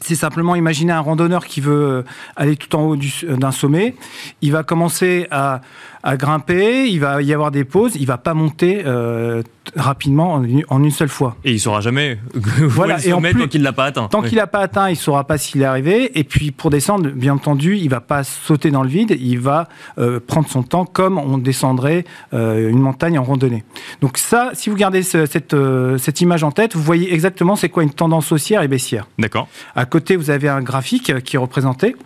[0.00, 2.04] c'est simplement imaginer un randonneur qui veut
[2.36, 3.94] aller tout en haut d'un sommet.
[4.42, 5.62] Il va commencer à,
[6.04, 9.42] à, grimper, il va y avoir des pauses, il va pas monter euh,
[9.74, 10.34] rapidement
[10.68, 11.36] en une, seule fois.
[11.44, 13.04] Et il saura jamais voilà.
[13.04, 14.08] et en plus, tant qu'il l'a pas atteint.
[14.08, 16.18] Tant qu'il l'a pas atteint, il saura pas s'il est arrivé.
[16.18, 19.68] Et puis pour descendre, bien entendu, il va pas sauter dans le vide, il va
[19.98, 23.64] euh, prendre son temps comme on descendrait euh, une montagne en randonnée.
[24.00, 25.56] Donc ça, si vous gardez cette,
[25.98, 29.06] cette image en tête, vous voyez exactement c'est quoi une tendance haussière et baissière.
[29.18, 29.48] D'accord.
[29.74, 31.96] À côté, vous avez un graphique qui est représenté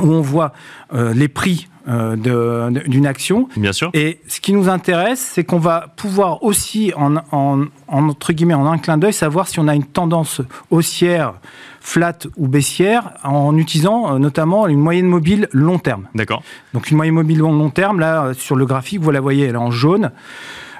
[0.00, 0.52] où on voit
[0.92, 3.48] les prix euh, d'une action.
[3.56, 3.90] Bien sûr.
[3.92, 8.66] Et ce qui nous intéresse, c'est qu'on va pouvoir aussi, en, en, entre guillemets, en
[8.70, 11.34] un clin d'œil, savoir si on a une tendance haussière,
[11.80, 16.06] flat ou baissière, en utilisant euh, notamment une moyenne mobile long terme.
[16.14, 16.44] D'accord.
[16.72, 19.46] Donc une moyenne mobile long, long terme, là, euh, sur le graphique, vous la voyez,
[19.46, 20.12] elle est en jaune.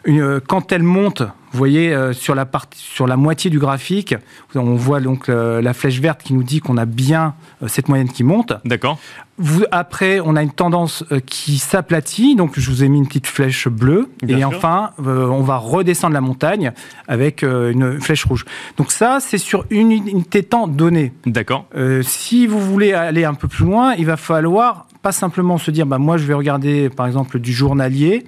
[0.05, 4.15] Une, quand elle monte, vous voyez sur la partie, sur la moitié du graphique,
[4.55, 7.35] on voit donc la flèche verte qui nous dit qu'on a bien
[7.67, 8.53] cette moyenne qui monte.
[8.65, 8.99] D'accord
[9.71, 12.37] après, on a une tendance euh, qui s'aplatit.
[12.37, 14.11] Donc, je vous ai mis une petite flèche bleue.
[14.27, 16.73] et enfin, euh, on va redescendre la montagne
[17.09, 18.45] avec euh, une flèche rouge.
[18.77, 21.12] Donc, ça, c'est sur une unité temps donnée.
[21.27, 21.67] D'accord.
[22.03, 25.85] si vous voulez aller un peu plus loin, il va falloir pas simplement se dire,
[25.85, 28.25] bah, moi, je vais regarder, par exemple, du journalier.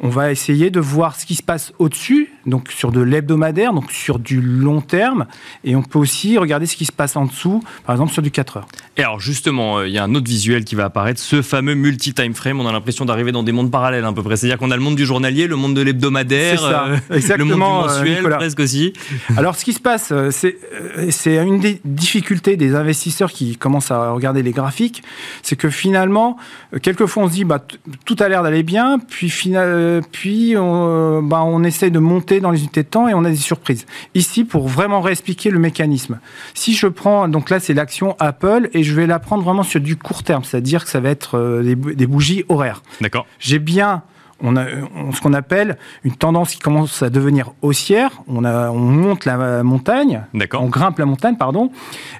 [0.00, 3.90] On va essayer de voir ce qui se passe au-dessus, donc sur de l'hebdomadaire, donc
[3.92, 5.26] sur du long terme.
[5.64, 8.30] Et on peut aussi regarder ce qui se passe en dessous, par exemple, sur du
[8.30, 8.68] 4 heures.
[8.96, 12.34] Et alors, justement, il y a un autre visuel qui va apparaître, ce fameux multi-time
[12.34, 12.60] frame.
[12.60, 14.36] On a l'impression d'arriver dans des mondes parallèles à peu près.
[14.36, 17.58] C'est-à-dire qu'on a le monde du journalier, le monde de l'hebdomadaire, euh, le monde du
[17.58, 18.92] mensuel, presque aussi.
[19.36, 24.10] Alors, ce qui se passe, euh, c'est une des difficultés des investisseurs qui commencent à
[24.10, 25.02] regarder les graphiques,
[25.42, 26.36] c'est que finalement,
[26.74, 27.64] euh, quelquefois on se dit bah,
[28.04, 32.50] tout a l'air d'aller bien, puis, final, puis on, bah, on essaie de monter dans
[32.50, 33.86] les unités de temps et on a des surprises.
[34.14, 36.18] Ici, pour vraiment réexpliquer le mécanisme,
[36.54, 39.80] si je prends, donc là c'est l'action Apple et je vais la prendre vraiment sur
[39.80, 42.82] du court terme, c'est-à-dire que ça va être euh, des, des bougies horaires.
[43.00, 43.26] D'accord.
[43.38, 44.02] J'ai bien
[44.40, 44.66] on a
[45.12, 48.10] ce qu'on appelle une tendance qui commence à devenir haussière.
[48.28, 50.22] On, a, on monte la montagne,
[50.54, 51.70] on grimpe la montagne, pardon,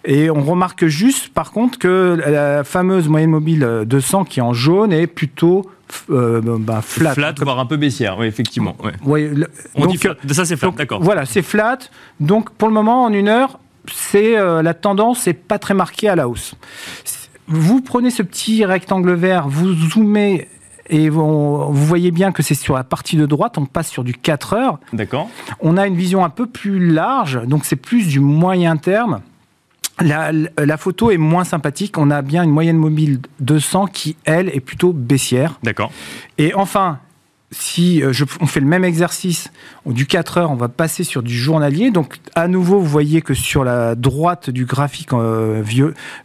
[0.04, 4.54] et on remarque juste, par contre, que la fameuse moyenne mobile 200 qui est en
[4.54, 5.66] jaune est plutôt
[6.10, 7.14] euh, bah, flat.
[7.14, 8.76] Flat, voire un peu baissière, oui, effectivement.
[9.04, 9.30] Ouais.
[9.74, 11.02] on dit ça c'est flat, d'accord.
[11.02, 11.78] Voilà, c'est flat.
[12.20, 13.58] Donc pour le moment, en une heure,
[13.92, 16.54] c'est euh, la tendance n'est pas très marquée à la hausse.
[17.48, 20.48] Vous prenez ce petit rectangle vert, vous zoomez
[20.88, 24.14] et vous, voyez bien que c'est sur la partie de droite, on passe sur du
[24.14, 24.78] 4 heures.
[24.92, 25.28] D'accord.
[25.60, 29.20] On a une vision un peu plus large, donc c'est plus du moyen terme.
[30.00, 31.96] La, la, photo est moins sympathique.
[31.96, 35.58] On a bien une moyenne mobile 200 qui, elle, est plutôt baissière.
[35.62, 35.90] D'accord.
[36.36, 37.00] Et enfin,
[37.52, 39.50] si euh, je, on fait le même exercice
[39.86, 41.90] du 4 heures, on va passer sur du journalier.
[41.90, 45.62] Donc, à nouveau, vous voyez que sur la droite du graphique euh,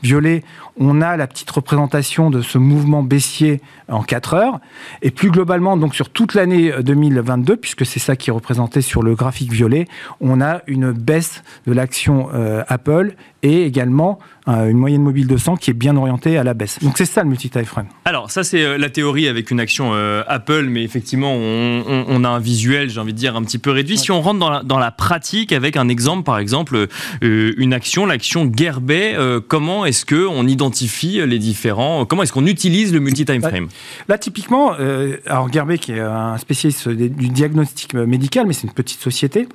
[0.01, 0.43] violet,
[0.77, 4.59] on a la petite représentation de ce mouvement baissier en 4 heures.
[5.01, 9.03] Et plus globalement, donc sur toute l'année 2022, puisque c'est ça qui est représenté sur
[9.03, 9.87] le graphique violet,
[10.21, 15.37] on a une baisse de l'action euh, Apple et également euh, une moyenne mobile de
[15.37, 16.79] 100 qui est bien orientée à la baisse.
[16.81, 17.87] Donc c'est ça le multi-type frame.
[18.05, 19.93] Alors ça c'est euh, la théorie avec une action
[20.27, 23.97] Apple, mais effectivement on, a un visuel, j'ai envie de dire, un petit peu réduit.
[23.97, 26.87] Si on rentre dans la, dans la, pratique avec un exemple, par exemple,
[27.21, 29.15] une action, l'action Gerbet,
[29.47, 33.67] comment est-ce qu'on identifie les différents, comment est-ce qu'on utilise le multi-time frame?
[34.07, 38.73] Là, typiquement, euh, alors Gerbet, qui est un spécialiste du diagnostic médical, mais c'est une
[38.73, 39.47] petite société.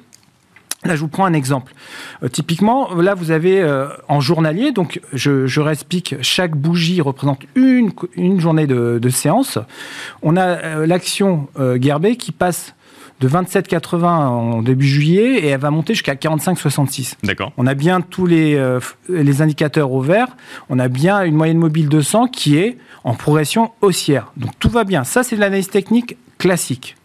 [0.86, 1.72] Là, je vous prends un exemple.
[2.22, 7.42] Euh, typiquement, là, vous avez euh, en journalier, donc je, je réexplique, chaque bougie représente
[7.54, 9.58] une, une journée de, séance.
[10.22, 11.48] On a l'action
[11.80, 12.74] Gerbet qui passe
[13.20, 17.14] de 27,80 en début juillet et elle va monter jusqu'à 45,66.
[17.22, 17.52] D'accord.
[17.56, 20.28] On a bien tous les, euh, les indicateurs au vert.
[20.68, 24.32] On a bien une moyenne mobile de 100 qui est en progression haussière.
[24.36, 25.04] Donc tout va bien.
[25.04, 26.96] Ça, c'est de l'analyse technique classique.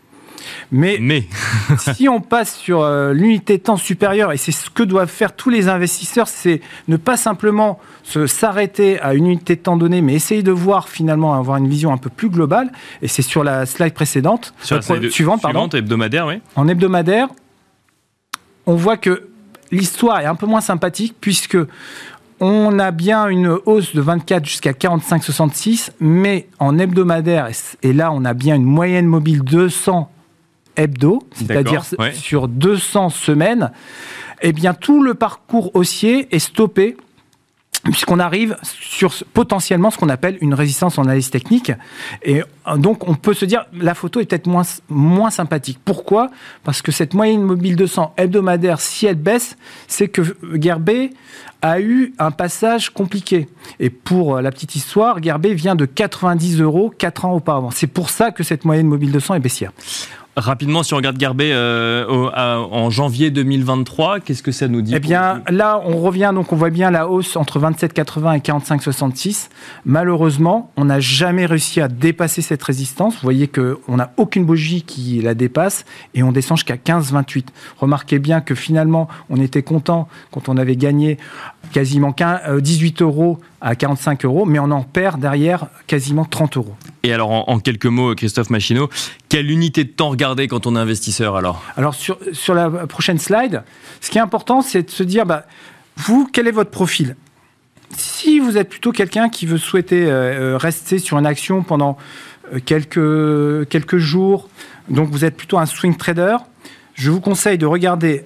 [0.71, 1.25] Mais, Mais.
[1.95, 5.36] si on passe sur euh, l'unité de temps supérieure, et c'est ce que doivent faire
[5.36, 7.80] tous les investisseurs, c'est ne pas simplement
[8.27, 11.93] s'arrêter à une unité de temps donnée, mais essayer de voir finalement avoir une vision
[11.93, 12.71] un peu plus globale.
[13.01, 16.36] Et c'est sur la slide précédente, Sur la slide suivante, pardon, suivante, hebdomadaire, oui.
[16.56, 17.27] en hebdomadaire,
[18.65, 19.27] on voit que
[19.71, 21.58] l'histoire est un peu moins sympathique puisque
[22.39, 27.47] on a bien une hausse de 24 jusqu'à 45,66, mais en hebdomadaire,
[27.84, 30.12] et là on a bien une moyenne mobile 200
[30.82, 32.13] hebdo, c'est-à-dire ouais.
[32.13, 33.72] sur 200 semaines,
[34.41, 36.98] eh bien tout le parcours haussier est stoppé
[37.84, 41.72] puisqu'on arrive sur potentiellement ce qu'on appelle une résistance en analyse technique.
[42.24, 45.80] Et euh, donc, on peut se dire, la photo est peut-être moins, moins sympathique.
[45.84, 46.30] Pourquoi?
[46.63, 50.22] Parce que cette moyenne mobile 200 hebdomadaire, si elle baisse, c'est que
[50.60, 51.12] Gerbet
[51.63, 53.48] a eu un passage compliqué.
[53.80, 57.72] Et pour euh, la petite histoire, Gerbet vient de 90 euros 4 ans auparavant.
[57.72, 59.72] C'est pour ça que cette moyenne mobile 200 est baissière.
[60.38, 64.82] Rapidement, si on regarde Garbet euh, au- à- en janvier 2023, qu'est-ce que ça nous
[64.82, 68.39] dit Eh bien, là, on revient, donc on voit bien la hausse entre 27,80 et
[68.39, 69.50] 45,66.
[69.84, 73.15] Malheureusement, on n'a jamais réussi à dépasser cette résistance.
[73.15, 77.48] Vous voyez qu'on n'a aucune bougie qui la dépasse et on descend jusqu'à 15,28.
[77.78, 81.17] Remarquez bien que finalement, on était content quand on avait gagné
[81.71, 86.58] quasiment 15 euh, 18 euros à 45 euros, mais on en perd derrière quasiment 30
[86.58, 86.76] euros.
[87.04, 88.89] Et alors, en, en quelques mots, Christophe Machineau,
[89.30, 91.63] quelle unité de temps regarder quand on est investisseur alors?
[91.78, 93.63] Alors sur, sur la prochaine slide,
[94.02, 95.45] ce qui est important, c'est de se dire, bah,
[95.97, 97.15] vous, quel est votre profil?
[97.97, 101.97] Si vous êtes plutôt quelqu'un qui veut souhaiter euh, euh, rester sur une action pendant
[102.65, 104.50] quelques, quelques jours,
[104.89, 106.38] donc vous êtes plutôt un swing trader,
[106.95, 108.26] je vous conseille de regarder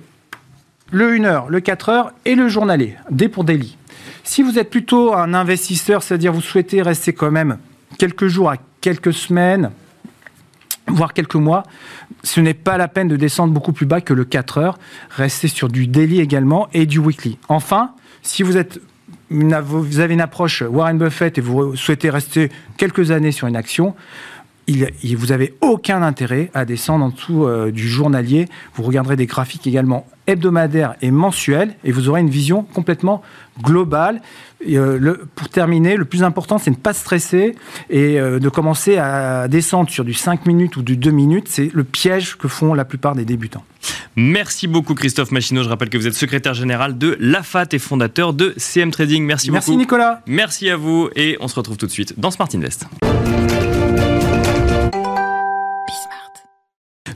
[0.92, 3.78] le 1 heure, le 4 heures et le journalier, day pour daily.
[4.24, 7.58] Si vous êtes plutôt un investisseur, c'est-à-dire vous souhaitez rester quand même
[7.98, 9.72] quelques jours à quelques semaines,
[10.88, 11.64] voire quelques mois,
[12.24, 14.80] ce n'est pas la peine de descendre beaucoup plus bas que le 4 heures.
[15.10, 17.38] Restez sur du daily également et du weekly.
[17.50, 18.80] Enfin, si vous êtes
[19.30, 23.96] vous avez une approche Warren Buffett et vous souhaitez rester quelques années sur une action,
[24.68, 28.48] vous avez aucun intérêt à descendre en dessous euh, du journalier.
[28.76, 33.22] Vous regarderez des graphiques également hebdomadaires et mensuels et vous aurez une vision complètement
[33.62, 34.22] globale.
[34.66, 37.56] Et, euh, le- pour terminer, le plus important, c'est de ne pas stresser
[37.90, 41.48] et euh, de commencer à descendre sur du 5 minutes ou du 2 minutes.
[41.50, 43.64] C'est le piège que font la plupart des débutants.
[44.16, 45.62] Merci beaucoup Christophe Machineau.
[45.64, 49.24] Je rappelle que vous êtes secrétaire général de l'AFAT et fondateur de CM Trading.
[49.26, 49.80] Merci, Merci beaucoup.
[49.80, 50.22] Nicolas.
[50.26, 52.88] Merci à vous et on se retrouve tout de suite dans Smart Invest.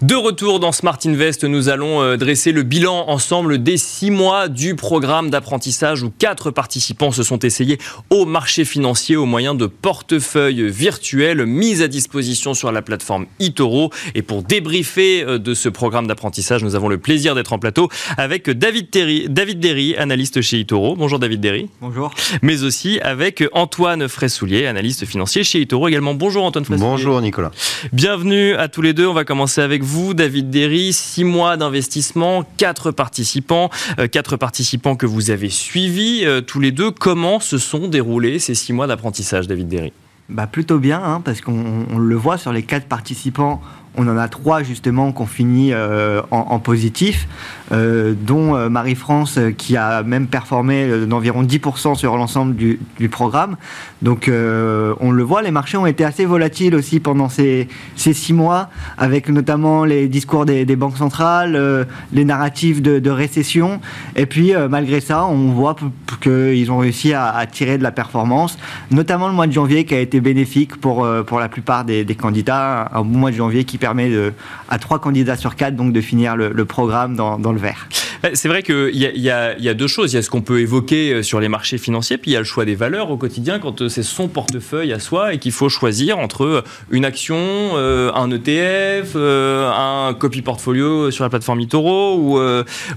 [0.01, 4.47] De retour dans Smart Invest, nous allons euh, dresser le bilan ensemble des six mois
[4.47, 7.77] du programme d'apprentissage où quatre participants se sont essayés
[8.09, 13.91] au marché financier au moyen de portefeuilles virtuels mis à disposition sur la plateforme eToro.
[14.15, 17.89] Et pour débriefer euh, de ce programme d'apprentissage, nous avons le plaisir d'être en plateau
[18.15, 20.95] avec David, Terry, David Derry, analyste chez eToro.
[20.95, 21.67] Bonjour David Derry.
[21.81, 22.13] Bonjour.
[22.41, 26.13] Mais aussi avec Antoine Fraissoulier, analyste financier chez eToro également.
[26.13, 26.89] Bonjour Antoine Fraissoulier.
[26.89, 27.51] Bonjour Nicolas.
[27.91, 29.05] Bienvenue à tous les deux.
[29.05, 30.93] On va commencer avec vous, David Derry.
[30.93, 36.71] Six mois d'investissement, quatre participants, euh, quatre participants que vous avez suivis euh, tous les
[36.71, 36.91] deux.
[36.91, 39.93] Comment se sont déroulés ces six mois d'apprentissage, David Derry?
[40.29, 43.61] Bah plutôt bien, hein, parce qu'on on le voit sur les quatre participants,
[43.97, 47.27] on en a trois justement qu'on finit euh, en, positif,
[47.71, 53.57] euh, dont euh, Marie-France euh, qui a même performé d'environ 10% sur l'ensemble du, programme.
[54.01, 58.33] Donc on le voit, les marchés ont été assez volatiles aussi pendant ces, ces six
[58.33, 63.81] mois, avec notamment les discours des, banques centrales, les narratifs de, récession.
[64.15, 65.75] Et puis malgré ça, on voit
[66.21, 68.57] qu'ils ont réussi à, tirer de la performance,
[68.91, 72.15] notamment le mois de janvier qui a été bénéfique pour, pour la plupart des, des
[72.15, 72.89] candidats.
[72.93, 74.33] Un mois de janvier qui permet de,
[74.69, 77.87] à trois candidats sur quatre donc de finir le, programme dans le vert.
[78.23, 80.11] Eh, C'est vrai qu'il y, a- deux choses.
[80.13, 82.37] Il y a ce qu'on peut évoquer euh, sur les marchés financiers, puis il y
[82.37, 85.37] a le choix des valeurs au quotidien quand euh, c'est son portefeuille à soi et
[85.37, 87.37] qu'il faut choisir entre euh, une action,
[87.77, 92.39] un ETF, un copy portfolio sur la plateforme eToro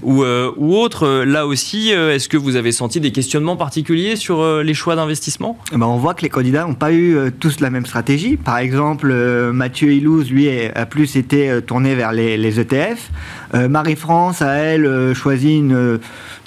[0.01, 0.23] ou,
[0.75, 1.23] autre.
[1.23, 5.57] Là aussi, est-ce que vous avez senti des questionnements particuliers sur les choix d'investissement?
[5.71, 8.37] Eh ben, on voit que les candidats n'ont pas eu tous la même stratégie.
[8.37, 9.13] Par exemple,
[9.51, 13.09] Mathieu Ilouz, lui, a plus été tourné vers les ETF.
[13.53, 15.97] Euh, Marie-France, a elle, euh, choisi une euh,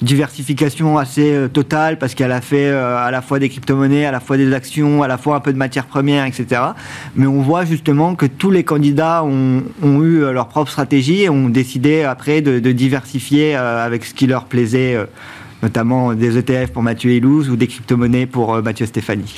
[0.01, 4.37] diversification assez totale parce qu'elle a fait à la fois des crypto-monnaies, à la fois
[4.37, 6.61] des actions, à la fois un peu de matières premières, etc.
[7.15, 11.49] Mais on voit justement que tous les candidats ont, eu leur propre stratégie et ont
[11.49, 14.97] décidé après de, diversifier avec ce qui leur plaisait.
[15.61, 19.33] Notamment des ETF pour Mathieu Elouz ou des crypto-monnaies pour euh, Mathieu Stéphanie.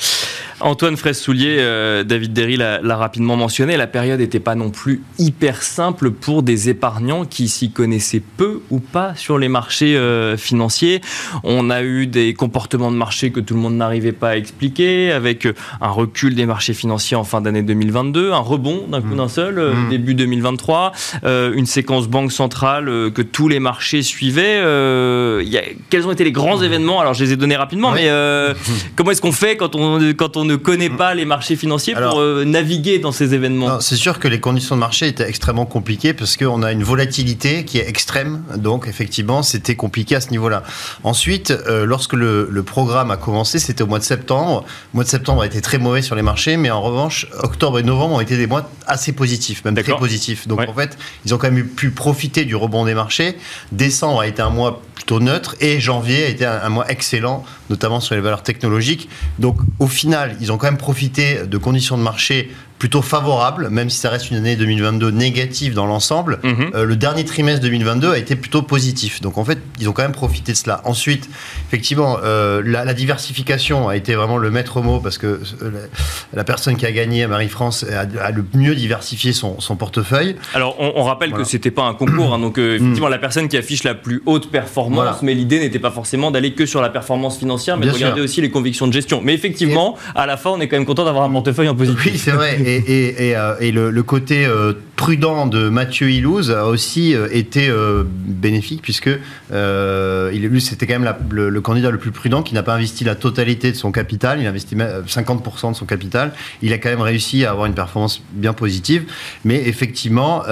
[0.62, 5.62] Antoine Fraisse-Soulier, euh, David Derry l'a rapidement mentionné, la période n'était pas non plus hyper
[5.62, 11.00] simple pour des épargnants qui s'y connaissaient peu ou pas sur les marchés euh, financiers.
[11.44, 15.12] On a eu des comportements de marché que tout le monde n'arrivait pas à expliquer,
[15.12, 15.48] avec
[15.80, 19.16] un recul des marchés financiers en fin d'année 2022, un rebond d'un coup mmh.
[19.16, 19.88] d'un seul, mmh.
[19.88, 20.92] début 2023,
[21.24, 24.58] une séquence banque centrale que tous les marchés suivaient.
[24.60, 28.08] Y a, ont été les grands événements Alors je les ai donnés rapidement, mais
[28.96, 32.20] comment est-ce qu'on fait quand on, quand on ne connaît pas les marchés financiers pour
[32.20, 33.80] euh, naviguer dans ces événements?
[33.80, 37.64] C'est sûr que les conditions de marché étaient extrêmement compliquées parce qu'on a une volatilité
[37.64, 38.42] qui est extrême.
[38.56, 40.62] Donc, effectivement, c'était compliqué à ce niveau-là.
[41.04, 44.64] Ensuite, euh, lorsque le, programme a commencé, c'était au mois de septembre.
[44.92, 47.78] Le mois de septembre a été très mauvais sur les marchés, mais en revanche, octobre
[47.78, 50.46] et novembre ont été des mois assez positifs, même très positifs.
[50.46, 53.36] Donc, en fait, ils ont quand même pu profiter du rebond des marchés.
[53.72, 58.00] Décembre a été un mois plutôt neutre et janvier a été un mois excellent, notamment
[58.00, 59.08] sur les valeurs technologiques.
[59.38, 63.90] Donc, au final, ils ont quand même profité de conditions de marché plutôt favorable, même
[63.90, 66.40] si ça reste une année 2022 négative dans l'ensemble.
[66.42, 66.70] Mhm.
[66.74, 69.20] Euh, le dernier trimestre 2022 a été plutôt positif.
[69.20, 70.80] Donc en fait, ils ont quand même profité de cela.
[70.84, 71.28] Ensuite,
[71.68, 75.86] effectivement, euh, la, diversification a été vraiment le maître mot parce que euh,
[76.32, 80.36] la, personne qui a gagné, Marie-France, a, le mieux diversifié son, portefeuille.
[80.54, 82.38] Alors on, rappelle que c'était pas un concours, hein.
[82.38, 83.10] donc effectivement mm.
[83.10, 86.64] la personne qui affiche la plus haute performance, mais l'idée n'était pas forcément d'aller que
[86.64, 89.20] sur la performance financière, mais de regarder aussi les convictions de gestion.
[89.22, 92.12] Mais effectivement, à la fin, on est quand même content d'avoir un portefeuille en positif.
[92.12, 97.26] Oui, c'est vrai et, euh, le, côté euh, prudent de Mathieu Ilouz a aussi euh,
[97.32, 97.72] été
[98.04, 103.02] bénéfique puisque il, c'était quand même le, candidat le plus prudent qui n'a pas investi
[103.02, 106.32] la totalité de son capital, il a investi 50% de son capital.
[106.60, 109.04] Il a quand même réussi à avoir une performance bien positive,
[109.44, 110.42] mais effectivement,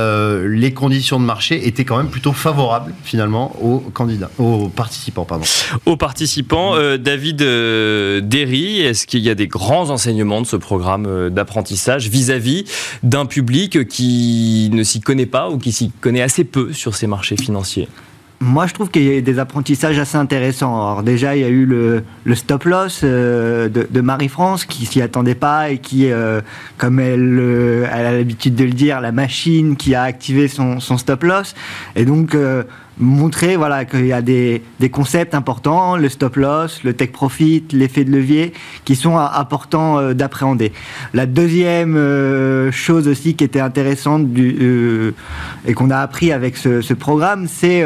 [0.45, 5.45] les conditions de marché étaient quand même plutôt favorables finalement aux candidats, aux participants, pardon.
[5.85, 12.09] Aux participants, David Derry, est-ce qu'il y a des grands enseignements de ce programme d'apprentissage
[12.09, 12.65] vis-à-vis
[13.03, 14.38] d'un public qui
[14.73, 17.89] ne s'y connaît pas ou qui s'y connaît assez peu sur ces marchés financiers
[18.41, 20.75] moi, je trouve qu'il y a des apprentissages assez intéressants.
[20.75, 25.35] Alors déjà, il y a eu le, stop loss euh, de, Marie-France qui s'y attendait
[25.35, 26.41] pas et qui, euh,
[26.77, 30.79] comme elle, euh, elle a l'habitude de le dire, la machine qui a activé son,
[30.79, 31.57] son stop loss.
[31.97, 32.37] Et donc,
[32.99, 37.65] montrer voilà, qu'il y a des, des, concepts importants, le stop loss, le take profit,
[37.73, 38.53] l'effet de levier,
[38.85, 40.73] qui sont importants euh, d'appréhender.
[41.15, 45.13] La deuxième euh, chose aussi qui était intéressante du, euh,
[45.67, 47.85] et qu'on a appris avec ce programme, c'est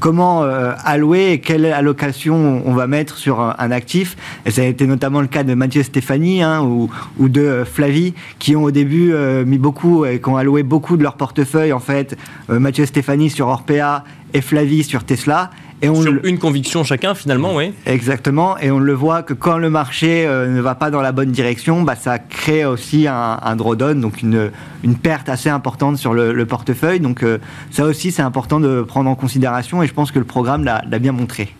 [0.00, 4.16] comment allouer et quelle allocation on va mettre sur un, actif.
[4.46, 8.56] Et ça a été notamment le cas de Mathieu Stéphanie hein, ou, de Flavie, qui
[8.56, 9.14] ont au début
[9.46, 12.16] mis beaucoup et qui ont alloué beaucoup de leur portefeuille, en fait,
[12.48, 15.50] Mathieu Stéphanie sur Orpea et Flavie sur Tesla.
[15.82, 17.72] Et on sur une conviction chacun, finalement, oui.
[17.86, 18.56] Exactement.
[18.58, 21.30] Et on le voit que quand le marché euh, ne va pas dans la bonne
[21.30, 24.50] direction, bah, ça crée aussi un, un drawdown, donc une,
[24.82, 27.00] une perte assez importante sur le, portefeuille.
[27.00, 27.38] Donc euh,
[27.70, 30.98] ça aussi, c'est important de prendre en considération et je pense que le programme l'a
[30.98, 31.54] bien montré.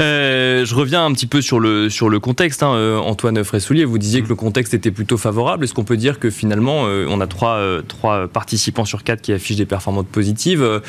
[0.00, 2.62] Euh, je reviens un petit peu sur le, sur le contexte.
[2.62, 5.64] Hein, Antoine Fressoulier, vous disiez que le contexte était plutôt favorable.
[5.64, 9.56] Est-ce qu'on peut dire que finalement, on a trois, trois participants sur quatre qui affichent
[9.56, 10.82] des performances positives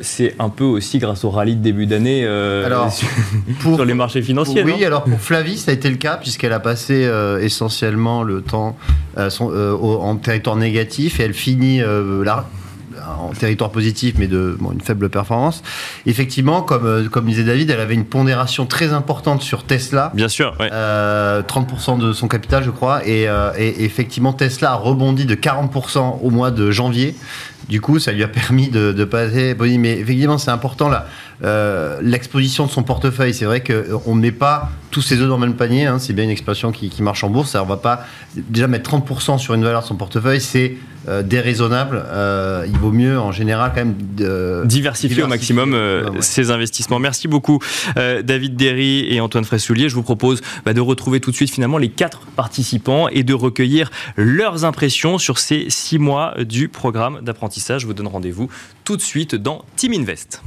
[0.00, 2.01] C'est un peu aussi grâce au rallye de début d'année
[2.90, 3.08] sur,
[3.60, 4.62] pour, les marchés financiers.
[4.62, 7.08] Oui, alors pour Flavie, ça a été le cas puisqu'elle a passé
[7.40, 8.76] essentiellement le temps
[9.16, 12.46] en territoire négatif et elle finit euh, là
[13.18, 15.62] en territoire positif, mais de une faible performance.
[16.06, 20.12] Effectivement, comme, euh, comme disait David, elle avait une pondération très importante sur Tesla.
[20.14, 21.42] Bien sûr, 30% euh,
[21.98, 23.04] de son capital, je crois.
[23.06, 23.22] Et,
[23.58, 27.16] et, effectivement, Tesla a rebondi de 40% au mois de janvier.
[27.68, 29.56] Du coup, ça lui a permis de, de passer.
[29.58, 31.06] Mais effectivement, c'est important là.
[31.44, 35.36] Euh, l'exposition de son portefeuille, c'est vrai qu'on ne met pas tous ses œufs dans
[35.36, 35.86] le même panier.
[35.86, 37.54] Hein, c'est bien une expression qui, marche en bourse.
[37.54, 38.04] on ne va pas
[38.36, 40.40] déjà mettre 30% sur une valeur de son portefeuille.
[40.40, 40.76] C'est
[41.08, 42.04] euh, déraisonnable.
[42.06, 45.76] Euh, il vaut mieux en général quand même diversifier, au maximum
[46.20, 46.98] ses investissements.
[46.98, 47.58] Merci beaucoup
[47.96, 49.88] David Derry et Antoine Fressoulier.
[49.88, 53.34] Je vous propose bah, de retrouver tout de suite finalement les quatre participants et de
[53.34, 57.82] recueillir leurs impressions sur ces six mois du programme d'apprentissage.
[57.82, 58.48] Je vous donne rendez-vous
[58.84, 60.42] tout de suite dans Team Invest.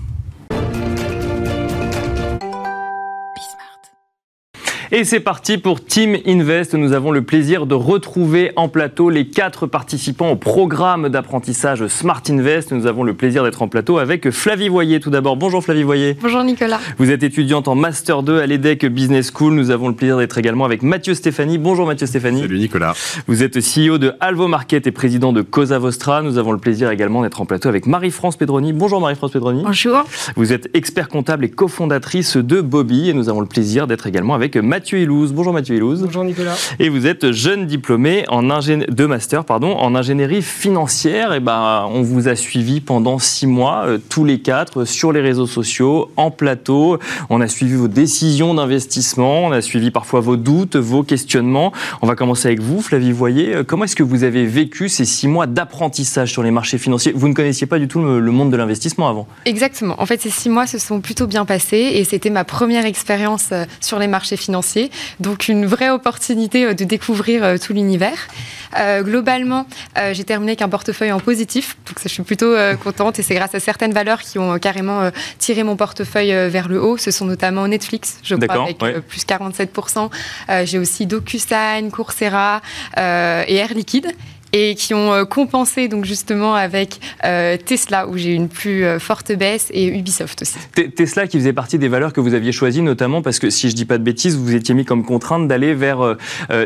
[4.92, 6.76] Et c'est parti pour Team Invest.
[6.76, 12.22] Nous avons le plaisir de retrouver en plateau les quatre participants au programme d'apprentissage Smart
[12.30, 12.72] Invest.
[12.72, 15.00] Nous avons le plaisir d'être en plateau avec Flavie Voyer.
[15.00, 16.16] Tout d'abord, bonjour Flavie Voyer.
[16.22, 16.80] Bonjour Nicolas.
[17.00, 19.56] Vous êtes étudiante en Master 2 à l'EDEC Business School.
[19.56, 21.58] Nous avons le plaisir d'être également avec Mathieu Stéphanie.
[21.58, 22.42] Bonjour Mathieu Stéphanie.
[22.42, 22.94] Salut Nicolas.
[23.26, 26.22] Vous êtes CEO de Alvo Market et président de Cosa Vostra.
[26.22, 28.72] Nous avons le plaisir également d'être en plateau avec Marie-France Pedroni.
[28.72, 29.64] Bonjour Marie-France Pedroni.
[29.64, 30.04] Bonjour.
[30.36, 34.36] Vous êtes expert comptable et cofondatrice de Bobby et nous avons le plaisir d'être également
[34.36, 35.32] avec Mathieu Mathieu Ilouz.
[35.32, 36.02] Bonjour Mathieu Ilouz.
[36.02, 36.54] Bonjour Nicolas.
[36.80, 41.32] Et vous êtes jeune diplômé en de master pardon, en ingénierie financière.
[41.32, 45.22] Et ben, on vous a suivi pendant six mois, euh, tous les quatre, sur les
[45.22, 47.00] réseaux sociaux, en plateau.
[47.30, 51.72] On a suivi vos décisions d'investissement, on a suivi parfois vos doutes, vos questionnements.
[52.02, 53.56] On va commencer avec vous, Flavie Voyer.
[53.56, 57.14] Euh, comment est-ce que vous avez vécu ces six mois d'apprentissage sur les marchés financiers?
[57.16, 59.26] Vous ne connaissiez pas du tout le monde de l'investissement avant.
[59.46, 59.96] Exactement.
[60.02, 63.48] En fait, ces six mois se sont plutôt bien passés et c'était ma première expérience
[63.54, 64.65] euh, sur les marchés financiers.
[65.20, 68.28] Donc, une vraie opportunité de découvrir tout l'univers.
[68.78, 69.66] Euh, globalement,
[69.98, 73.24] euh, j'ai terminé avec un portefeuille en positif, donc je suis plutôt euh, contente et
[73.24, 75.10] c'est grâce à certaines valeurs qui ont carrément
[75.40, 76.98] tiré mon portefeuille vers le haut.
[76.98, 80.10] Ce sont notamment Netflix, je crois, avec plus 47%.
[80.66, 82.62] j'ai aussi DocuSign, Coursera
[82.98, 84.08] et Air Liquide
[84.56, 88.86] et qui ont euh, compensé donc justement avec euh, Tesla où j'ai eu une plus
[88.86, 90.56] euh, forte baisse et Ubisoft aussi.
[90.96, 93.76] Tesla qui faisait partie des valeurs que vous aviez choisies notamment parce que si je
[93.76, 96.16] dis pas de bêtises, vous étiez mis comme contrainte d'aller vers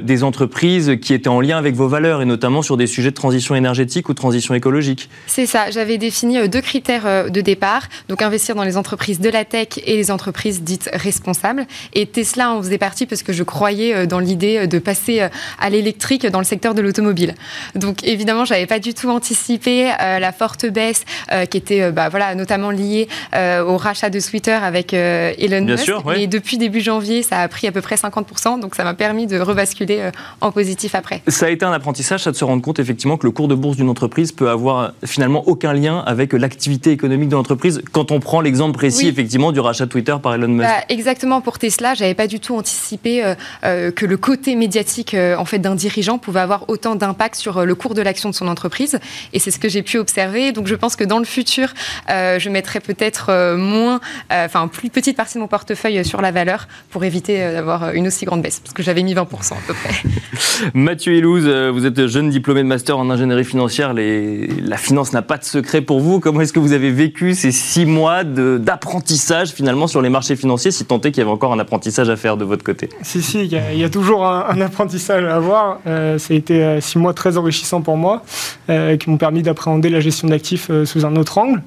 [0.02, 3.16] des entreprises qui étaient en lien avec vos valeurs et notamment sur des sujets de
[3.16, 5.10] transition énergétique ou de transition écologique.
[5.26, 9.46] C'est ça, j'avais défini deux critères de départ, donc investir dans les entreprises de la
[9.46, 14.06] tech et les entreprises dites responsables et Tesla en faisait partie parce que je croyais
[14.06, 15.28] dans l'idée de passer
[15.60, 17.34] à l'électrique dans le secteur de l'automobile.
[17.80, 21.92] Donc évidemment, j'avais pas du tout anticipé euh, la forte baisse euh, qui était euh,
[21.92, 25.86] bah, voilà, notamment liée au rachat de Twitter avec Elon Bien Musk.
[25.86, 28.94] Sûr, Et depuis début janvier, ça a pris à peu près 50%, donc ça m'a
[28.94, 30.10] permis de rebasculer
[30.42, 31.22] en positif après.
[31.28, 33.56] Ça a été un apprentissage, ça de se rendre compte effectivement que le cours de
[33.56, 38.20] bourse d'une entreprise peut avoir finalement aucun lien avec l'activité économique de l'entreprise quand on
[38.20, 40.68] prend l'exemple précis effectivement du rachat de Twitter par Elon Musk.
[40.68, 45.60] Bah, exactement pour Tesla, j'avais pas du tout anticipé que le côté médiatique en fait
[45.60, 49.00] d'un dirigeant pouvait avoir autant d'impact sur le cours de l'action de son entreprise.
[49.32, 50.52] Et c'est ce que j'ai pu observer.
[50.52, 51.70] Donc je pense que dans le futur,
[52.10, 54.02] euh, je mettrai peut-être euh, moins,
[54.34, 58.08] euh, enfin, plus petite partie de mon portefeuille sur la valeur pour éviter d'avoir une
[58.08, 59.94] aussi grande baisse, parce que j'avais mis 20% à peu près.
[60.74, 63.94] Mathieu Elouz, vous êtes jeune diplômé de master en ingénierie financière.
[63.94, 64.48] Les...
[64.62, 66.20] La finance n'a pas de secret pour vous.
[66.20, 70.72] Comment est-ce que vous avez vécu ces six mois d'apprentissage finalement sur les marchés financiers,
[70.72, 72.90] si tant est qu'il y avait encore un apprentissage à faire de votre côté?
[73.04, 75.80] Si, si, il y, a, toujours un, un, apprentissage à avoir.
[75.86, 78.24] ça a été six mois très enrichissants pour moi,
[78.70, 81.62] euh, qui m'ont permis d'appréhender la gestion d'actifs euh, sous un autre angle.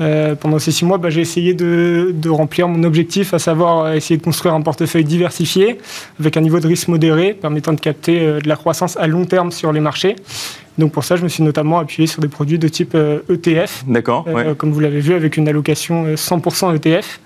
[0.00, 4.16] Euh, pendant ces six mois, bah, j'ai essayé de, remplir mon objectif, à savoir essayer
[4.16, 5.78] de construire un portefeuille diversifié
[6.18, 9.52] avec un niveau de risque modéré permettant de capter de la croissance à long terme
[9.52, 10.16] sur les marchés.
[10.78, 12.96] Donc pour ça, je me suis notamment appuyé sur des produits de type
[13.30, 13.84] ETF.
[13.88, 14.26] E D'accord.
[14.58, 17.20] Comme vous l'avez vu, avec une allocation 100% ETF.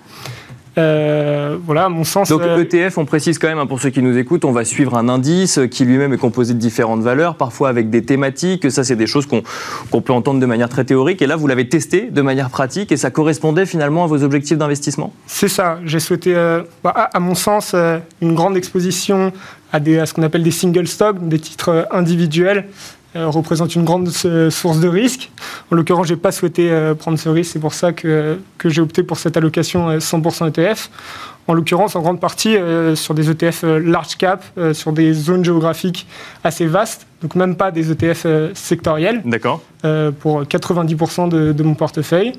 [0.79, 2.29] Euh, voilà, mon sens.
[2.29, 4.95] Donc ETF, on précise quand même hein, pour ceux qui nous écoutent, on va suivre
[4.95, 8.71] un indice qui lui-même est composé de différentes valeurs, parfois avec des thématiques.
[8.71, 11.21] Ça, c'est des choses qu'on peut entendre de manière très théorique.
[11.21, 14.57] Et là, vous l'avez testé de manière pratique et ça correspondait finalement à vos objectifs
[14.57, 15.13] d'investissement?
[15.27, 15.79] C'est ça.
[15.85, 19.31] J'ai souhaité, euh, bah, à, mon sens, euh, une grande exposition
[19.71, 23.83] à, des, à ce qu'on appelle des single stocks, des titres individuels euh, représente une
[23.83, 25.31] grande euh, source de risque.
[25.71, 28.69] En l'occurrence, je n'ai pas souhaité euh, prendre ce risque, c'est pour ça que, que
[28.69, 30.89] j'ai opté pour cette allocation 100% ETF.
[31.47, 32.55] En l'occurrence, en grande partie
[32.93, 34.43] sur des ETF large cap,
[34.73, 36.05] sur des zones géographiques
[36.43, 39.23] assez vastes, donc même pas des ETF sectoriels.
[39.25, 39.63] D'accord.
[40.19, 42.33] pour 90% de, de mon portefeuille.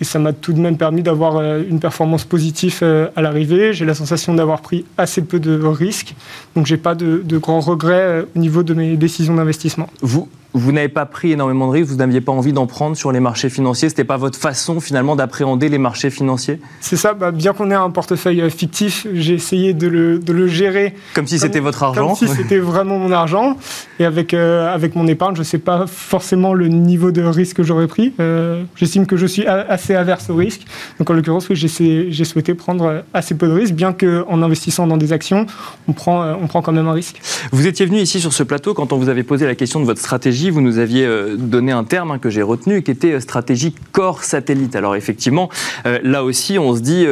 [0.00, 3.72] Et ça m'a tout de même permis d'avoir euh, une performance positive euh, à l'arrivée.
[3.72, 6.14] J'ai la sensation d'avoir pris assez peu de risques.
[6.56, 9.88] Donc, j'ai pas de, de grands regrets euh, au niveau de mes décisions d'investissement.
[10.00, 13.10] Vous, vous n'avez pas pris énormément de risques, vous n'aviez pas envie d'en prendre sur
[13.10, 13.88] les marchés financiers.
[13.88, 16.60] C'était pas votre façon finalement d'appréhender les marchés financiers?
[16.80, 17.12] C'est ça.
[17.12, 20.94] Bah, bien qu'on ait un portefeuille euh, fictif, j'ai essayé de le, de le, gérer
[21.14, 22.14] comme si c'était votre argent.
[22.14, 23.56] Comme si c'était vraiment mon argent.
[23.98, 27.56] Et avec euh, avec mon épargne, je ne sais pas forcément le niveau de risque
[27.56, 28.12] que j'aurais pris.
[28.20, 30.62] Euh, j'estime que je suis assez averse au risque.
[31.00, 34.96] Donc en l'occurrence, oui, j'ai souhaité prendre assez peu de risques, bien qu'en investissant dans
[34.96, 35.46] des actions,
[35.88, 37.20] on prend on prend quand même un risque.
[37.50, 39.84] Vous étiez venu ici sur ce plateau quand on vous avait posé la question de
[39.84, 43.12] votre stratégie vous nous aviez euh, donné un terme hein, que j'ai retenu, qui était
[43.12, 44.76] euh, stratégie corps satellite.
[44.76, 45.48] Alors effectivement,
[45.86, 47.06] euh, là aussi, on se dit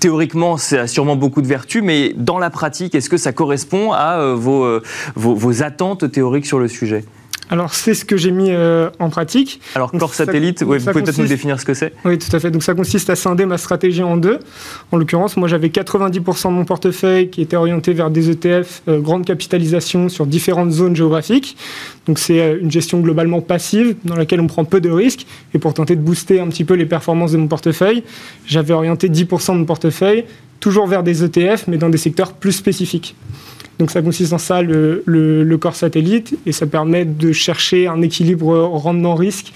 [0.00, 3.92] théoriquement, ça a sûrement beaucoup de vertus, mais dans la pratique, est-ce que ça correspond
[3.92, 4.80] à vos,
[5.14, 7.04] vos, attentes théoriques sur le sujet?
[7.50, 9.60] Alors, c'est ce que j'ai mis euh, en pratique.
[9.74, 12.50] Alors, corps satellite, vous pouvez peut-être nous définir ce que c'est Oui, tout à fait.
[12.50, 14.38] Donc, ça consiste à scinder ma stratégie en deux.
[14.90, 19.00] En l'occurrence, moi, j'avais 90% de mon portefeuille qui était orienté vers des ETF, euh,
[19.00, 21.56] grande capitalisation sur différentes zones géographiques.
[22.06, 25.26] Donc, c'est euh, une gestion globalement passive dans laquelle on prend peu de risques.
[25.52, 28.02] Et pour tenter de booster un petit peu les performances de mon portefeuille,
[28.46, 30.24] j'avais orienté 10% de mon portefeuille
[30.62, 33.16] toujours vers des ETF, mais dans des secteurs plus spécifiques.
[33.78, 38.56] Donc ça consiste en ça, le, corps satellite, et ça permet de chercher un équilibre
[38.58, 39.52] rendement-risque.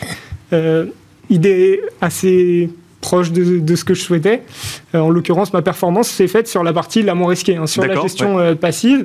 [0.53, 0.87] Euh,
[1.29, 4.43] idée assez proche de, ce que je souhaitais.
[4.95, 7.67] en l'occurrence, ma performance s'est faite sur la partie la moins risquée, hein.
[7.67, 9.05] sur la gestion passive.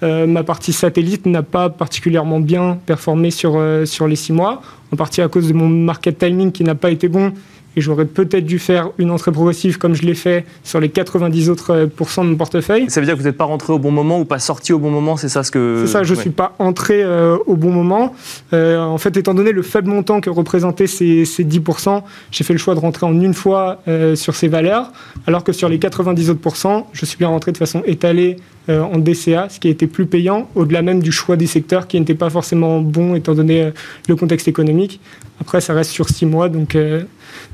[0.00, 5.20] ma partie satellite n'a pas particulièrement bien performé sur, sur les six mois, en partie
[5.20, 7.32] à cause de mon market timing qui n'a pas été bon
[7.76, 11.50] et j'aurais peut-être dû faire une entrée progressive comme je l'ai fait sur les 90
[11.50, 12.86] autres euh, pourcents de mon portefeuille.
[12.88, 14.78] Ça veut dire que vous n'êtes pas rentré au bon moment ou pas sorti au
[14.78, 15.84] bon moment, c'est ça ce que...
[15.86, 18.14] C'est ça, je ne suis pas entré euh, au bon moment.
[18.52, 22.52] Euh, en fait, étant donné le faible montant que représentaient ces, ces 10%, j'ai fait
[22.52, 23.80] le choix de rentrer en une fois
[24.14, 24.92] sur ces valeurs,
[25.26, 28.36] alors que sur les 90 autres pourcents, je suis bien rentré de façon étalée
[28.68, 31.98] en DCA, ce qui a été plus payant, au-delà même du choix des secteurs qui
[31.98, 33.72] n'était pas forcément bon étant donné
[34.08, 35.00] le contexte économique.
[35.40, 36.76] Après, ça reste sur six mois, donc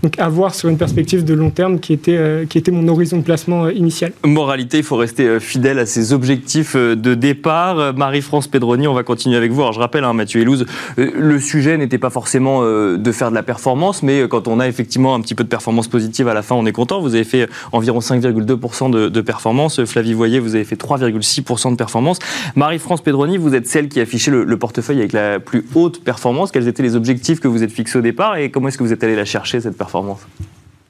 [0.02, 2.86] donc à voir sur une perspective de long terme qui était, euh, qui était mon
[2.88, 4.12] horizon de placement euh, initial.
[4.24, 7.94] Moralité, il faut rester euh, fidèle à ses objectifs de départ.
[7.94, 9.62] Marie-France Pedroni, on va continuer avec vous.
[9.62, 10.66] Alors je rappelle, hein, Mathieu Elouz,
[10.96, 15.14] le sujet n'était pas forcément de faire de la performance, mais quand on a effectivement
[15.14, 17.00] un petit peu de performance positive à la fin, on est content.
[17.00, 19.84] Vous avez fait environ 5,2% de, performance.
[19.84, 22.18] Flavie Voyer, vous avez fait 3,6% de performance.
[22.56, 26.02] Marie-France Pedroni, vous êtes celle qui a affiché le, le portefeuille avec la plus haute
[26.02, 26.50] performance.
[26.52, 28.92] Quels étaient les objectifs que vous êtes fixés au départ et comment est-ce que vous
[28.92, 30.26] êtes allé la chercher performance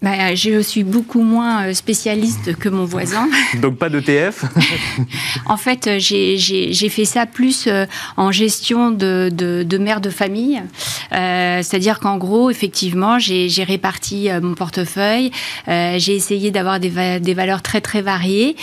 [0.00, 3.28] bah, je suis beaucoup moins euh, spécialiste que mon voisin.
[3.60, 4.44] Donc pas d'ETF
[5.46, 7.84] En fait, euh, j'ai fait ça plus euh,
[8.16, 10.62] en gestion de, de, mère de famille.
[11.10, 15.30] C'est-à-dire qu'en gros, effectivement, j'ai réparti mon portefeuille.
[15.66, 18.56] j'ai essayé d'avoir des, des, valeurs très très variées,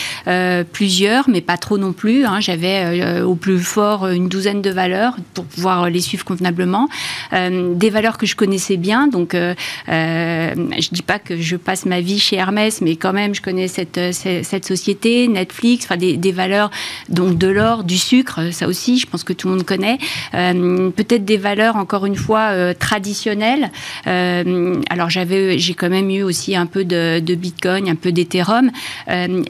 [0.72, 2.26] plusieurs, mais pas trop non plus.
[2.26, 2.40] Hein.
[2.40, 6.88] J'avais au plus fort une douzaine de valeurs pour pouvoir les suivre convenablement.
[7.32, 12.20] des valeurs que je connaissais bien, donc je dis pas que je passe ma vie
[12.20, 16.70] chez Hermès, mais quand même, je connais cette, euh, cette, société, Netflix, enfin des, valeurs,
[17.10, 19.98] donc de l'or, du sucre, ça aussi, je pense que tout le monde connaît.
[20.34, 23.72] Euh, peut-être des valeurs, encore une fois, euh, traditionnelles.
[24.06, 28.72] alors, j'ai quand même eu aussi un peu de, Bitcoin, un peu d'Ethereum.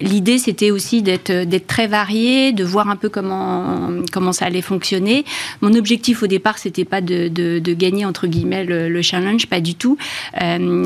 [0.01, 1.31] L'idée, c'était aussi d'être,
[1.67, 5.25] très varié, de voir un peu comment, comment ça allait fonctionner.
[5.61, 9.75] Mon objectif au départ, c'était pas de, gagner, entre guillemets, le, le challenge, pas du
[9.75, 9.97] tout.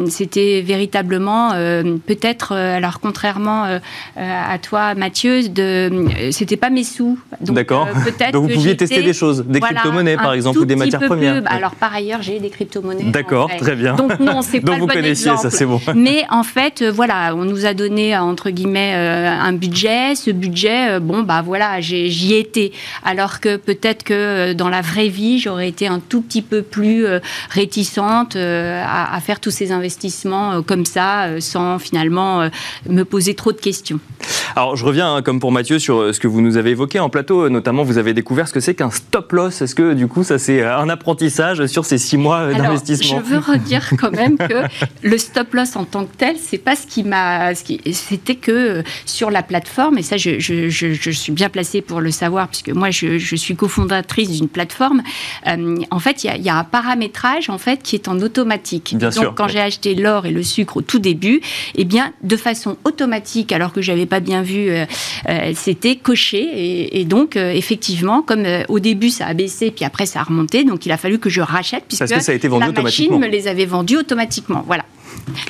[0.08, 3.80] c'était véritablement euh, peut-être, euh, alors contrairement euh,
[4.16, 7.20] à toi, Mathieu, de, c'était pas mes sous.
[7.42, 7.88] D'accord.
[8.32, 11.44] Donc vous pouviez tester des choses, des crypto-monnaies par exemple, ou des matières premières.
[11.48, 13.12] Alors par ailleurs, j'ai des crypto-monnaies.
[13.12, 13.96] D'accord, très bien.
[13.96, 15.82] Donc non, c'est pas Donc vous connaissiez, ça c'est bon.
[15.96, 20.16] Mais en fait, voilà, on nous a donné entre guillemets un budget.
[20.16, 22.72] Ce budget, bon bah voilà, j'y étais.
[23.04, 27.06] Alors que peut-être que dans la vraie vie, j'aurais été un tout petit peu plus
[27.50, 32.50] réticente à, à, faire tous ces investissements comme ça, euh, sans finalement euh,
[32.88, 34.00] me poser trop de questions.
[34.56, 37.00] Alors je reviens, hein, comme pour Mathieu, sur euh, ce que vous nous avez évoqué
[37.00, 39.64] en plateau, notamment vous avez découvert ce que c'est qu'un stop loss.
[39.64, 43.40] Est-ce que du coup ça c'est un apprentissage sur ces six mois d'investissement Je veux
[43.40, 44.62] redire quand même que
[45.02, 47.56] le stop loss en tant que tel, c'est pas ce qui m'a.
[47.56, 52.48] C'était que sur la plateforme, et ça je, je, suis bien placée pour le savoir,
[52.48, 55.02] puisque moi je, suis cofondatrice d'une plateforme,
[55.48, 58.94] en fait il y, y, a un paramétrage en fait qui est en automatique.
[58.96, 61.42] Bien Donc quand j'ai acheté l'or et le sucre, au tout début,
[61.76, 64.86] eh bien, de façon automatique, alors que j'avais pas bien vu, euh,
[65.28, 66.98] euh, c'était coché.
[67.00, 70.64] Et, donc, euh, effectivement, comme au début ça a baissé, puis après ça a remonté,
[70.64, 72.82] donc il a fallu que je rachète puisque Parce que ça a été vendu la
[72.82, 74.64] machine me les avait vendus automatiquement.
[74.66, 74.86] Voilà.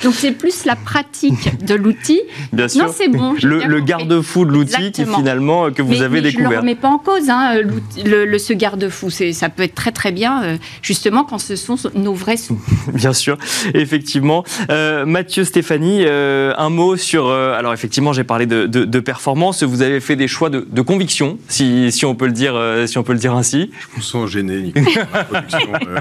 [0.02, 2.20] Donc c'est plus la pratique de l'outil.
[2.52, 2.86] Bien sûr.
[2.86, 3.34] Non, c'est bon.
[3.42, 6.32] Le, garde-fou de l'outil qui finalement que vous avez découvert.
[6.32, 7.28] Je ne le remets pas en cause.
[7.30, 7.60] Hein,
[8.04, 12.14] le, ce garde-fou, ça peut être très très bien, euh, justement quand ce sont nos
[12.14, 12.60] vrais sous.
[12.92, 13.36] Bien sûr,
[13.74, 14.44] effectivement.
[14.70, 17.30] Euh, Mathieu Stéphanie, euh, un mot sur.
[17.30, 19.62] alors effectivement, j'ai parlé de, de, performance.
[19.62, 22.54] Vous avez fait des choix de, de conviction, si, si, on peut le dire,
[22.86, 23.70] si on peut le dire ainsi.
[23.92, 24.84] Je me sens gêné, Nicolas.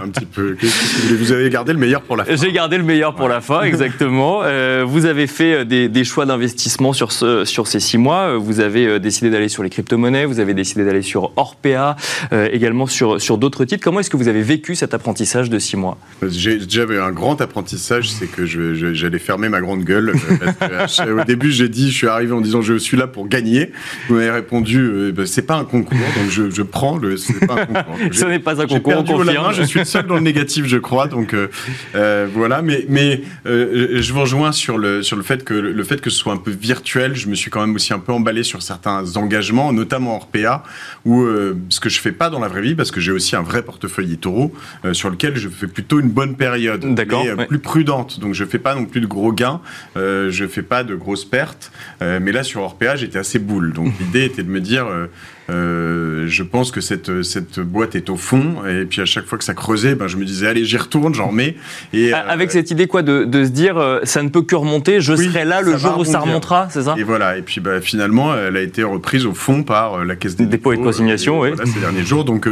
[0.03, 0.57] un petit peu.
[1.17, 2.36] Vous avez gardé le meilleur pour la fin?
[2.36, 4.41] J'ai gardé le meilleur pour la fin exactement.
[4.43, 8.38] Euh, vous avez fait euh, des, choix d'investissement sur, ce, sur ces six mois.
[8.38, 11.95] Vous avez euh, décidé d'aller sur les crypto-monnaies, vous avez décidé d'aller sur Orpea,
[12.51, 13.84] également sur, sur d'autres titres.
[13.84, 15.97] Comment est-ce que vous avez vécu cet apprentissage de six mois?
[16.22, 20.13] J'avais un grand apprentissage, c'est que j'allais fermer ma grande gueule.
[21.07, 23.72] au début, j'ai dit, je suis arrivé en disant, je suis là pour gagner.
[24.07, 27.15] Vous m'avez répondu, ben, c'est pas un concours, donc je, je prends le.
[27.47, 27.95] Pas un concours.
[28.11, 29.53] Ce n'est pas un concours, on confirme.
[29.53, 31.07] je suis le seul dans le négatif, je crois.
[31.07, 31.36] Donc
[31.93, 33.22] voilà, mais, mais
[33.60, 36.34] euh, je vous rejoins sur le, sur le fait que le fait que ce soit
[36.34, 39.74] un peu virtuel, je me suis quand même aussi un peu emballé sur certains engagements,
[39.74, 40.64] notamment hors PA,
[41.05, 43.36] où euh, ce que je fais pas dans la vraie vie, parce que j'ai aussi
[43.36, 44.53] un vrai portefeuille Itoro,
[44.86, 48.20] euh, sur lequel je fais plutôt une bonne période, mais plus prudente.
[48.20, 49.62] Donc je fais pas non plus de gros gains,
[49.95, 53.74] je fais pas de grosses pertes, mais là sur Orpea, j'étais assez boule.
[53.74, 54.88] Donc l'idée était de me dire
[55.50, 58.66] euh, je pense que cette, cette boîte est au fond.
[58.68, 61.14] Et puis à chaque fois que ça creusait, ben, je me disais, allez, j'y retourne,
[61.14, 61.56] j'en remets.
[61.93, 65.02] Et, Avec cette idée quoi de, de se dire euh, ça ne peut que remonter,
[65.02, 66.95] je serai là le jour où ça remontera, c'est ça?
[66.97, 70.36] Et voilà, et puis bah, finalement, elle a été reprise au fond par la Caisse
[70.36, 71.50] des dépôts, et de consignation, oui.
[71.66, 72.26] ces derniers jours.
[72.26, 72.47] Donc,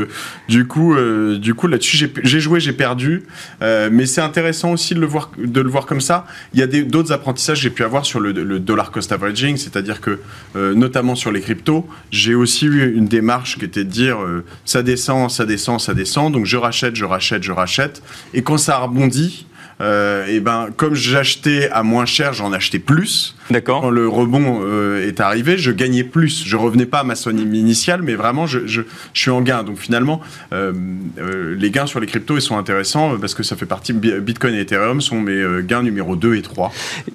[0.48, 0.96] du coup,
[1.38, 3.24] du coup là-dessus, j'ai joué, j'ai perdu.
[3.62, 6.26] mais c'est intéressant aussi de le, voir, de le voir comme ça.
[6.54, 9.58] Il y a d'autres apprentissages que j'ai pu avoir sur le, le dollar cost averaging,
[9.58, 10.20] c'est-à-dire que,
[10.56, 14.18] notamment sur les cryptos, j'ai aussi eu une démarche qui était de dire
[14.66, 18.02] ça descend, ça descend, ça descend, donc je rachète, je rachète, je rachète.
[18.34, 19.48] Et quand ça rebondit,
[19.80, 23.36] euh, et ben comme j'achetais à moins cher, j'en achetais plus.
[23.50, 23.82] D'accord.
[23.82, 26.44] Quand le rebond euh, est arrivé, je gagnais plus.
[26.46, 28.82] Je revenais pas à ma somme initiale, mais vraiment, je, je,
[29.14, 29.64] je, suis en gain.
[29.64, 30.22] Donc finalement,
[30.54, 30.74] euh,
[31.20, 33.94] euh les gains sur les cryptos, ils sont intéressants parce que ça fait partie.
[33.94, 36.72] Bitcoin et Ethereum sont mes gains numéro 2 et 3.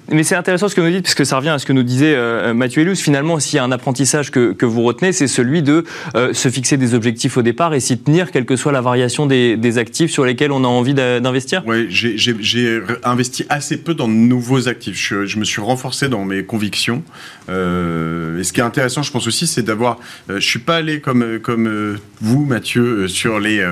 [0.09, 2.15] Mais c'est intéressant ce que vous dites, puisque ça revient à ce que nous disait
[2.53, 2.95] Mathieu Elus.
[2.95, 6.77] Finalement, s'il y a un apprentissage que, que vous retenez, c'est celui de se fixer
[6.77, 10.11] des objectifs au départ et s'y tenir, quelle que soit la variation des, des actifs
[10.11, 11.63] sur lesquels on a envie d'investir.
[11.65, 14.97] Oui, j'ai investi assez peu dans de nouveaux actifs.
[14.97, 17.03] Je, je me suis renforcé dans mes convictions.
[17.49, 19.97] Euh, et ce qui est intéressant, je pense aussi, c'est d'avoir.
[20.29, 23.65] Euh, je suis pas allé comme comme euh, vous, Mathieu, sur les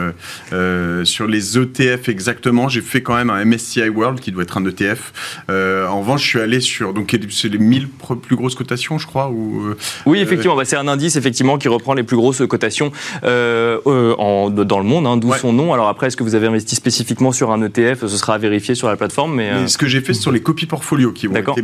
[1.04, 2.70] sur les ETF exactement.
[2.70, 5.14] J'ai fait quand même un MSCI World qui doit être un ETF.
[5.50, 7.88] en revanche, je suis allé sur donc c'est les 1000
[8.22, 9.30] plus grosses cotations, je crois.
[9.30, 9.74] Ou,
[10.06, 12.92] oui, effectivement, bah, c'est un indice effectivement qui reprend les plus grosses cotations
[13.24, 15.74] en, dans le monde, hein, d'où son nom.
[15.74, 18.76] Alors après, est-ce que vous avez investi spécifiquement sur un ETF Ce sera à vérifier
[18.76, 19.36] sur la plateforme.
[19.36, 21.64] Mais, ce que j'ai fait, c'est sur les copies portfolio qui ont été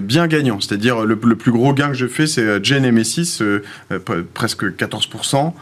[0.00, 0.60] bien gagnants.
[0.60, 3.62] C'est-à-dire le, plus gros gain que je fais, c'est Gen euh, M6, euh,
[3.92, 5.52] euh, presque 14%.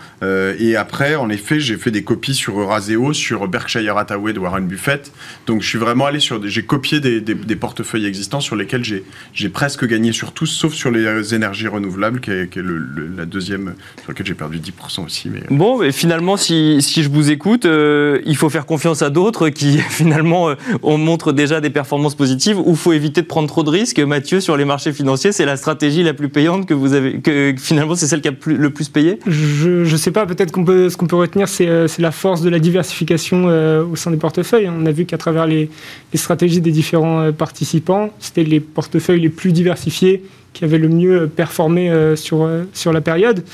[0.58, 4.66] et après, en effet, j'ai fait des copies sur Euraseo, sur Berkshire Hathaway de Warren
[4.66, 5.12] Buffett.
[5.46, 9.86] Donc je suis vraiment allé sur, j'ai copié des, portefeuilles existants sur lesquels j'ai presque
[9.86, 12.50] gagné sur tous, sauf sur les énergies renouvelables, qui est,
[13.16, 15.30] la deuxième, sur laquelle j'ai perdu 10% aussi.
[15.30, 15.42] Mais...
[15.50, 19.78] Bon, et finalement, si, si je vous écoute, il faut faire confiance à d'autres qui
[19.90, 20.50] finalement
[20.82, 23.98] on montre déjà des performances positives ou faut éviter de prendre trop de risques.
[24.00, 27.54] Mathieu, sur les marchés financiers, c'est la stratégie la plus payante que vous avez, que
[27.58, 29.18] finalement c'est celle qui a le plus payé?
[29.26, 32.42] Je ne sais pas, peut-être qu'on peut, ce qu'on peut retenir, c'est, euh, la force
[32.42, 34.68] de la diversification euh, au sein des portefeuilles.
[34.68, 35.70] On a vu qu'à travers les,
[36.14, 40.22] stratégies des différents euh, participants, c'était les portefeuilles les plus diversifiés
[40.52, 43.44] qui avaient le mieux performé sur, sur la période.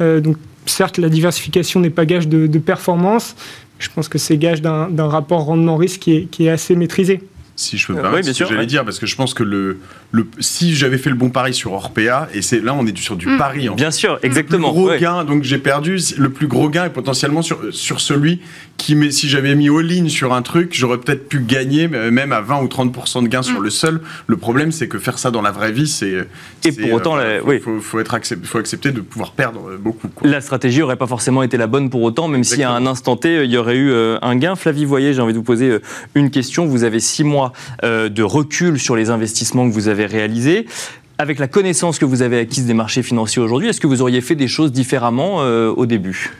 [0.00, 0.36] donc
[0.66, 3.34] certes, la diversification n'est pas gage de, performance,
[3.78, 7.22] je pense que c'est gage d'un, rapport rendement-risque qui qui est assez maîtrisé
[7.62, 9.78] si je peux me permettre, oui, j'allais dire, parce que je pense que le,
[10.10, 13.16] le si j'avais fait le bon pari sur Orpea, et c'est là on est sur
[13.16, 13.38] du mm.
[13.38, 13.68] pari.
[13.68, 14.68] En Bien sûr, exactement.
[14.68, 15.98] Le gros gain, donc j'ai perdu.
[16.16, 18.40] Le plus gros gain est potentiellement sur, sur celui
[18.82, 22.40] qui, met, si j'avais mis all-in sur un truc, j'aurais peut-être pu gagner même à
[22.40, 23.64] 20 ou 30% de gain sur mm.
[23.64, 24.00] le seul.
[24.26, 26.26] Le problème, c'est que faire ça dans la vraie vie, c'est.
[26.64, 27.60] Et pour autant, euh, oui.
[27.60, 30.08] faut, faut, être faut accepter de pouvoir perdre beaucoup.
[30.22, 33.16] La stratégie n'aurait pas forcément été la bonne pour autant, même si à un instant
[33.16, 34.56] T, il y aurait eu euh, un gain.
[34.56, 35.82] Flavie, voyez, j'ai envie de vous poser euh,
[36.14, 36.66] une question.
[36.66, 37.52] Vous avez six mois
[37.82, 40.66] de recul sur les investissements que vous avez réalisés.
[41.22, 44.20] Avec la connaissance que vous avez acquise des marchés financiers aujourd'hui, est-ce que vous auriez
[44.20, 46.32] fait des choses différemment euh, au début?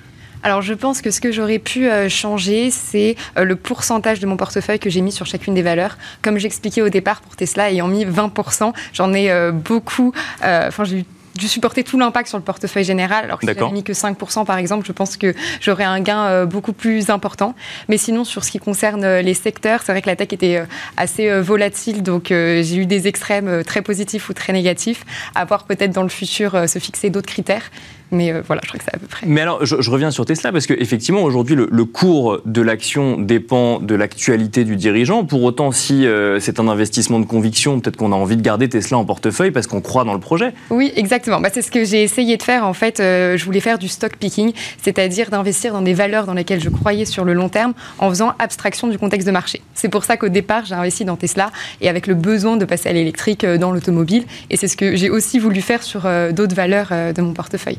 [0.43, 4.27] Alors je pense que ce que j'aurais pu euh, changer, c'est euh, le pourcentage de
[4.27, 5.99] mon portefeuille que j'ai mis sur chacune des valeurs.
[6.23, 10.13] Comme j'expliquais au départ pour Tesla, ayant mis 20%, j'en ai beaucoup,
[10.43, 13.25] enfin j'ai eu dû supporter tout l'impact sur le portefeuille général.
[13.25, 16.25] Alors que si j'avais mis que 5% par exemple, je pense que j'aurais un gain
[16.27, 17.55] euh, beaucoup plus important.
[17.89, 20.59] Mais sinon, sur ce qui concerne euh, les secteurs, c'est vrai que la tech était
[20.59, 20.65] euh,
[20.97, 25.05] assez volatile, donc j'ai eu des extrêmes très positifs ou très négatifs.
[25.35, 27.71] À voir peut-être dans le futur se fixer d'autres critères.
[28.13, 29.27] Mais euh, voilà, je crois que c'est à peu près.
[29.27, 33.95] Mais alors, je, reviens sur Tesla parce qu'effectivement, aujourd'hui, le, cours de l'action dépend de
[33.95, 35.25] l'actualité du dirigeant.
[35.25, 38.69] Pour autant, si euh, c'est un investissement de conviction, peut-être qu'on a envie de garder
[38.69, 40.53] Tesla en portefeuille parce qu'on croit dans le projet.
[40.71, 41.41] Oui, exactement.
[41.41, 42.67] Bah, c'est ce que j'ai essayé de faire.
[42.67, 44.53] En fait, euh, je voulais faire du stock picking,
[44.83, 48.35] c'est-à-dire d'investir dans des valeurs dans lesquelles je croyais sur le long terme en faisant
[48.39, 49.63] abstraction du contexte de marché.
[49.75, 51.51] C'est pour ça qu'au départ, j'ai investi dans Tesla
[51.81, 54.25] et avec le besoin de passer à l'électrique dans l'automobile.
[54.51, 56.03] Et c'est ce que j'ai aussi voulu faire sur
[56.33, 57.79] d'autres valeurs de mon portefeuille.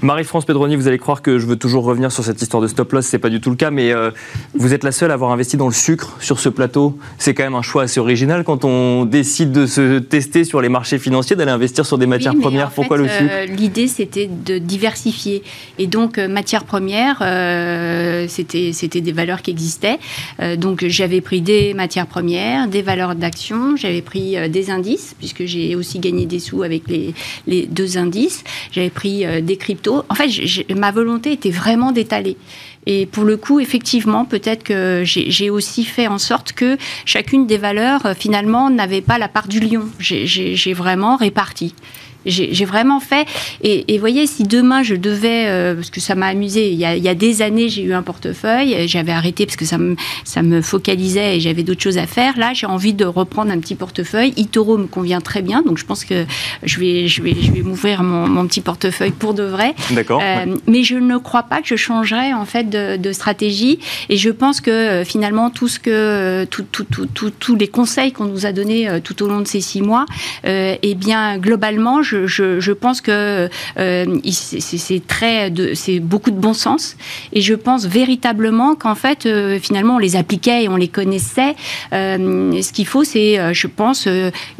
[0.00, 2.92] Marie-France Pedroni, vous allez croire que je veux toujours revenir sur cette histoire de stop
[2.92, 4.10] loss, c'est pas du tout le cas, mais euh,
[4.54, 6.98] vous êtes la seule à avoir investi dans le sucre sur ce plateau.
[7.18, 10.68] C'est quand même un choix assez original quand on décide de se tester sur les
[10.68, 12.70] marchés financiers, d'aller investir sur des matières premières.
[12.70, 13.30] Pourquoi le sucre?
[13.30, 15.42] euh, L'idée, c'était de diversifier.
[15.78, 17.18] Et donc, euh, matières premières,
[18.28, 19.98] c'était, c'était des valeurs qui existaient.
[20.56, 25.76] donc, j'avais pris des matières premières, des valeurs d'action, j'avais pris des indices, puisque j'ai
[25.76, 27.14] aussi gagné des sous avec les,
[27.46, 28.44] les deux indices.
[28.70, 30.04] J'avais pris des cryptos.
[30.08, 30.28] En fait,
[30.74, 32.36] ma volonté était vraiment d'étaler.
[32.86, 37.58] Et pour le coup, effectivement, peut-être que j'ai aussi fait en sorte que chacune des
[37.58, 39.84] valeurs, euh, finalement, n'avait pas la part du lion.
[40.00, 41.74] J'ai vraiment réparti.
[42.26, 43.26] J'ai vraiment fait.
[43.62, 47.14] Et, voyez, si demain je devais, euh, parce que ça m'a amusé, il y, a,
[47.14, 51.36] des années j'ai eu un portefeuille, j'avais arrêté parce que ça me, ça me focalisait
[51.36, 52.36] et j'avais d'autres choses à faire.
[52.38, 54.32] Là, j'ai envie de reprendre un petit portefeuille.
[54.36, 56.24] Itoro me convient très bien, donc je pense que
[56.62, 59.74] je vais, je vais, je vais m'ouvrir mon, mon, petit portefeuille pour de vrai.
[59.90, 60.20] D'accord.
[60.22, 63.78] Euh, mais je ne crois pas que je changerais en fait de, de stratégie.
[64.08, 68.12] Et je pense que euh, finalement tout ce que, tout, tout, tout, tous les conseils
[68.12, 70.06] qu'on nous a donnés tout au long de ces six mois,
[70.44, 73.48] eh bien globalement, je je, pense que
[73.78, 76.96] euh, c'est très, c'est beaucoup de bon sens,
[77.32, 81.54] et je pense véritablement qu'en fait, euh, finalement, on les appliquait et on les connaissait.
[81.92, 84.08] Euh, ce qu'il faut, c'est, je pense,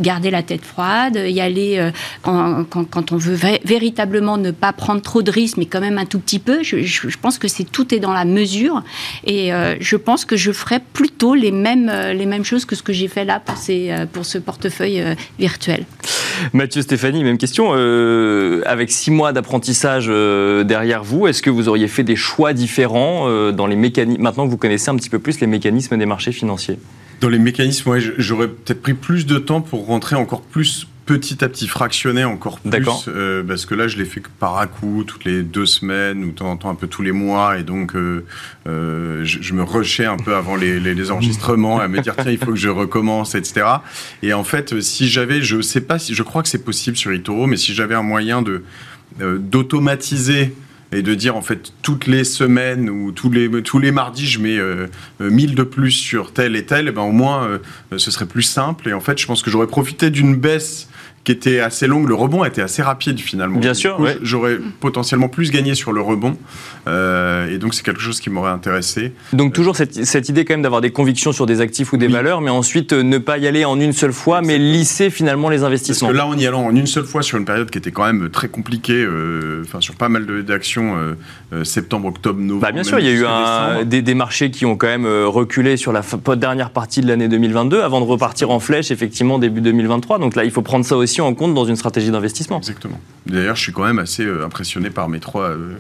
[0.01, 1.91] garder la tête froide, y aller
[2.23, 6.19] quand, on veut véritablement ne pas prendre trop de risques, mais quand même un tout
[6.19, 6.63] petit peu.
[6.63, 8.83] Je, je pense que c'est tout est dans la mesure,
[9.25, 9.51] et
[9.81, 13.09] je pense que je ferai plutôt les mêmes les mêmes choses que ce que j'ai
[13.09, 15.03] fait là pour ces, pour ce portefeuille
[15.39, 15.85] virtuel.
[16.53, 17.73] Mathieu Stéphanie, même question.
[17.75, 22.53] Euh, avec six mois d'apprentissage euh, derrière vous, est-ce que vous auriez fait des choix
[22.53, 25.99] différents euh, dans les mécanismes, maintenant que vous connaissez un petit peu plus les mécanismes
[25.99, 26.79] des marchés financiers?
[27.21, 31.49] Dans les mécanismes, j'aurais peut-être pris plus de temps pour rentrer encore plus petit à
[31.51, 35.27] petit fractionner encore plus euh, parce que là je l'ai fait par à coup toutes
[35.27, 37.95] les deux semaines ou de temps en temps un peu tous les mois et donc
[37.95, 38.25] euh,
[38.67, 42.39] euh, je, me rushais un peu avant les, les, enregistrements à me dire tiens il
[42.39, 43.67] faut que je recommence etc
[44.23, 47.13] et en fait si j'avais je sais pas si je crois que c'est possible sur
[47.13, 48.63] eToro mais si j'avais un moyen de
[49.21, 50.55] d'automatiser
[50.93, 54.41] et de dire en fait toutes les semaines ou tous les, tous les mardis je
[54.41, 54.59] mets
[55.21, 57.61] 1000 de plus sur tel et tel, et ben au moins
[57.95, 58.89] ce serait plus simple.
[58.89, 60.89] Et en fait, je pense que j'aurais profité d'une baisse
[61.25, 62.09] qui était assez longue.
[62.09, 63.59] Le rebond était assez rapide finalement.
[63.59, 63.99] Bien sûr.
[64.23, 66.37] J'aurais potentiellement plus gagné sur le rebond.
[66.89, 69.13] Euh, et donc c'est quelque chose qui m'aurait intéressé.
[69.33, 72.09] Donc toujours cette, cette idée quand même d'avoir des convictions sur des actifs ou des
[72.09, 75.49] valeurs, mais ensuite euh, ne pas y aller en une seule fois, mais lisser finalement
[75.49, 76.09] les investissements.
[76.09, 77.93] Parce que là, en y allant en une seule fois sur une période qui était
[77.93, 80.97] quand même très compliquée, euh, enfin sur pas mal d'actions,
[81.65, 82.63] septembre, octobre, novembre.
[82.63, 85.07] Bah bien sûr, il y a eu un, des, des, marchés qui ont quand même
[85.07, 86.03] reculé sur la
[86.37, 90.19] dernière partie de l'année 2022 avant de repartir en flèche effectivement début 2023.
[90.19, 92.59] Donc là, il faut prendre ça aussi en compte dans une stratégie d'investissement.
[92.59, 93.01] Exactement.
[93.27, 95.75] D'ailleurs, je suis quand même assez euh, impressionné par mes trois euh,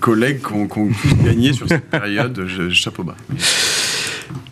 [0.00, 0.68] collègues qui ont,
[1.24, 2.46] gagné sur cette période.
[2.70, 3.16] chapeau bas.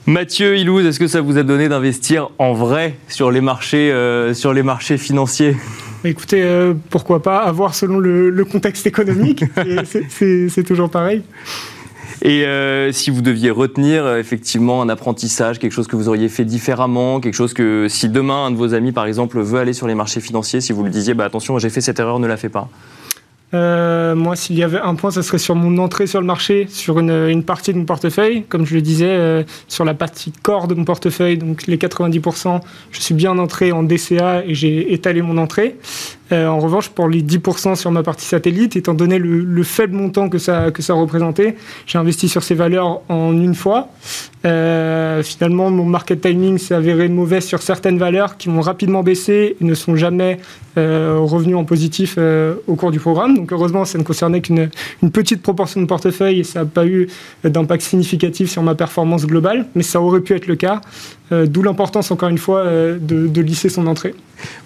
[0.06, 4.34] Mathieu Ilouz, est-ce que ça vous a donné d'investir en vrai sur les marchés, euh,
[4.34, 5.56] sur les marchés financiers?
[6.04, 9.44] Écoutez, pourquoi pas, à voir selon le contexte économique,
[10.08, 11.22] c'est toujours pareil.
[12.24, 16.28] Et euh, si vous deviez retenir euh, effectivement un apprentissage, quelque chose que vous auriez
[16.28, 19.72] fait différemment, quelque chose que si demain un de vos amis par exemple veut aller
[19.72, 22.28] sur les marchés financiers, si vous lui disiez bah, attention j'ai fait cette erreur, ne
[22.28, 22.68] la fais pas.
[23.54, 26.68] Euh, moi, s'il y avait un point, ce serait sur mon entrée sur le marché,
[26.70, 28.44] sur une, partie de mon portefeuille.
[28.48, 32.60] Comme je le disais, sur la partie corps de mon portefeuille, donc les 90%,
[32.92, 35.76] je suis bien entré en DCA et j'ai étalé mon entrée.
[36.32, 40.28] Euh, en revanche, pour les 10% sur ma partie satellite, étant donné le, faible montant
[40.28, 41.56] que ça, que ça représentait,
[41.86, 43.88] j'ai investi sur ces valeurs en une fois.
[44.44, 49.56] Euh, finalement, mon market timing s'est avéré mauvais sur certaines valeurs qui vont rapidement baisser
[49.60, 50.38] et ne sont jamais
[50.78, 52.18] euh, revenues en positif
[52.66, 53.36] au cours du programme.
[53.36, 54.70] Donc heureusement, ça ne concernait qu'une
[55.02, 57.08] une petite proportion de portefeuille et ça n'a pas eu
[57.44, 60.80] d'impact significatif sur ma performance globale, mais ça aurait pu être le cas.
[61.30, 64.14] D'où l'importance, encore une fois, de, de lisser son entrée.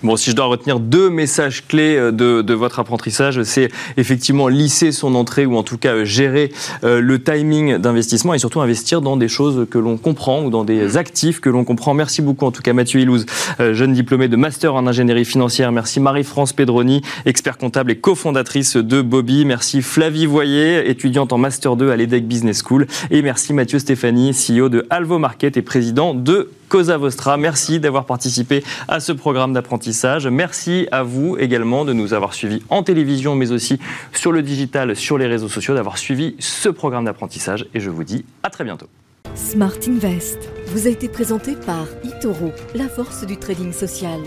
[0.03, 4.93] Bon, si je dois retenir deux messages clés euh, de, votre apprentissage, c'est effectivement lisser
[4.93, 6.53] son entrée ou en tout cas euh, gérer
[6.85, 10.65] euh, le timing d'investissement et surtout investir dans des choses que l'on comprend ou dans
[10.65, 10.97] des mmh.
[10.97, 11.95] actifs que l'on comprend.
[11.95, 13.27] Merci beaucoup en tout cas Mathieu Ilouz,
[13.59, 15.73] jeune diplômé de master en ingénierie financière.
[15.73, 19.45] Merci Marie-France Pedroni, expert comptable et cofondatrice de Bobby.
[19.45, 22.87] Merci Flavie Voyer, étudiante en master 2 à l'EDEC Business School.
[23.11, 27.37] Et merci Mathieu Stéphanie, CEO de Alvo Market et président de Cosa Vostra.
[27.37, 30.27] Merci d'avoir participé à ce programme d'apprentissage.
[30.27, 33.79] Merci à vous également de nous avoir suivis en télévision, mais aussi
[34.13, 37.67] sur le digital, sur les réseaux sociaux, d'avoir suivi ce programme d'apprentissage.
[37.75, 38.87] Et je vous dis à très bientôt.
[39.35, 40.39] Smart Invest
[40.69, 44.21] vous a été présenté par Itoro, la force du trading social.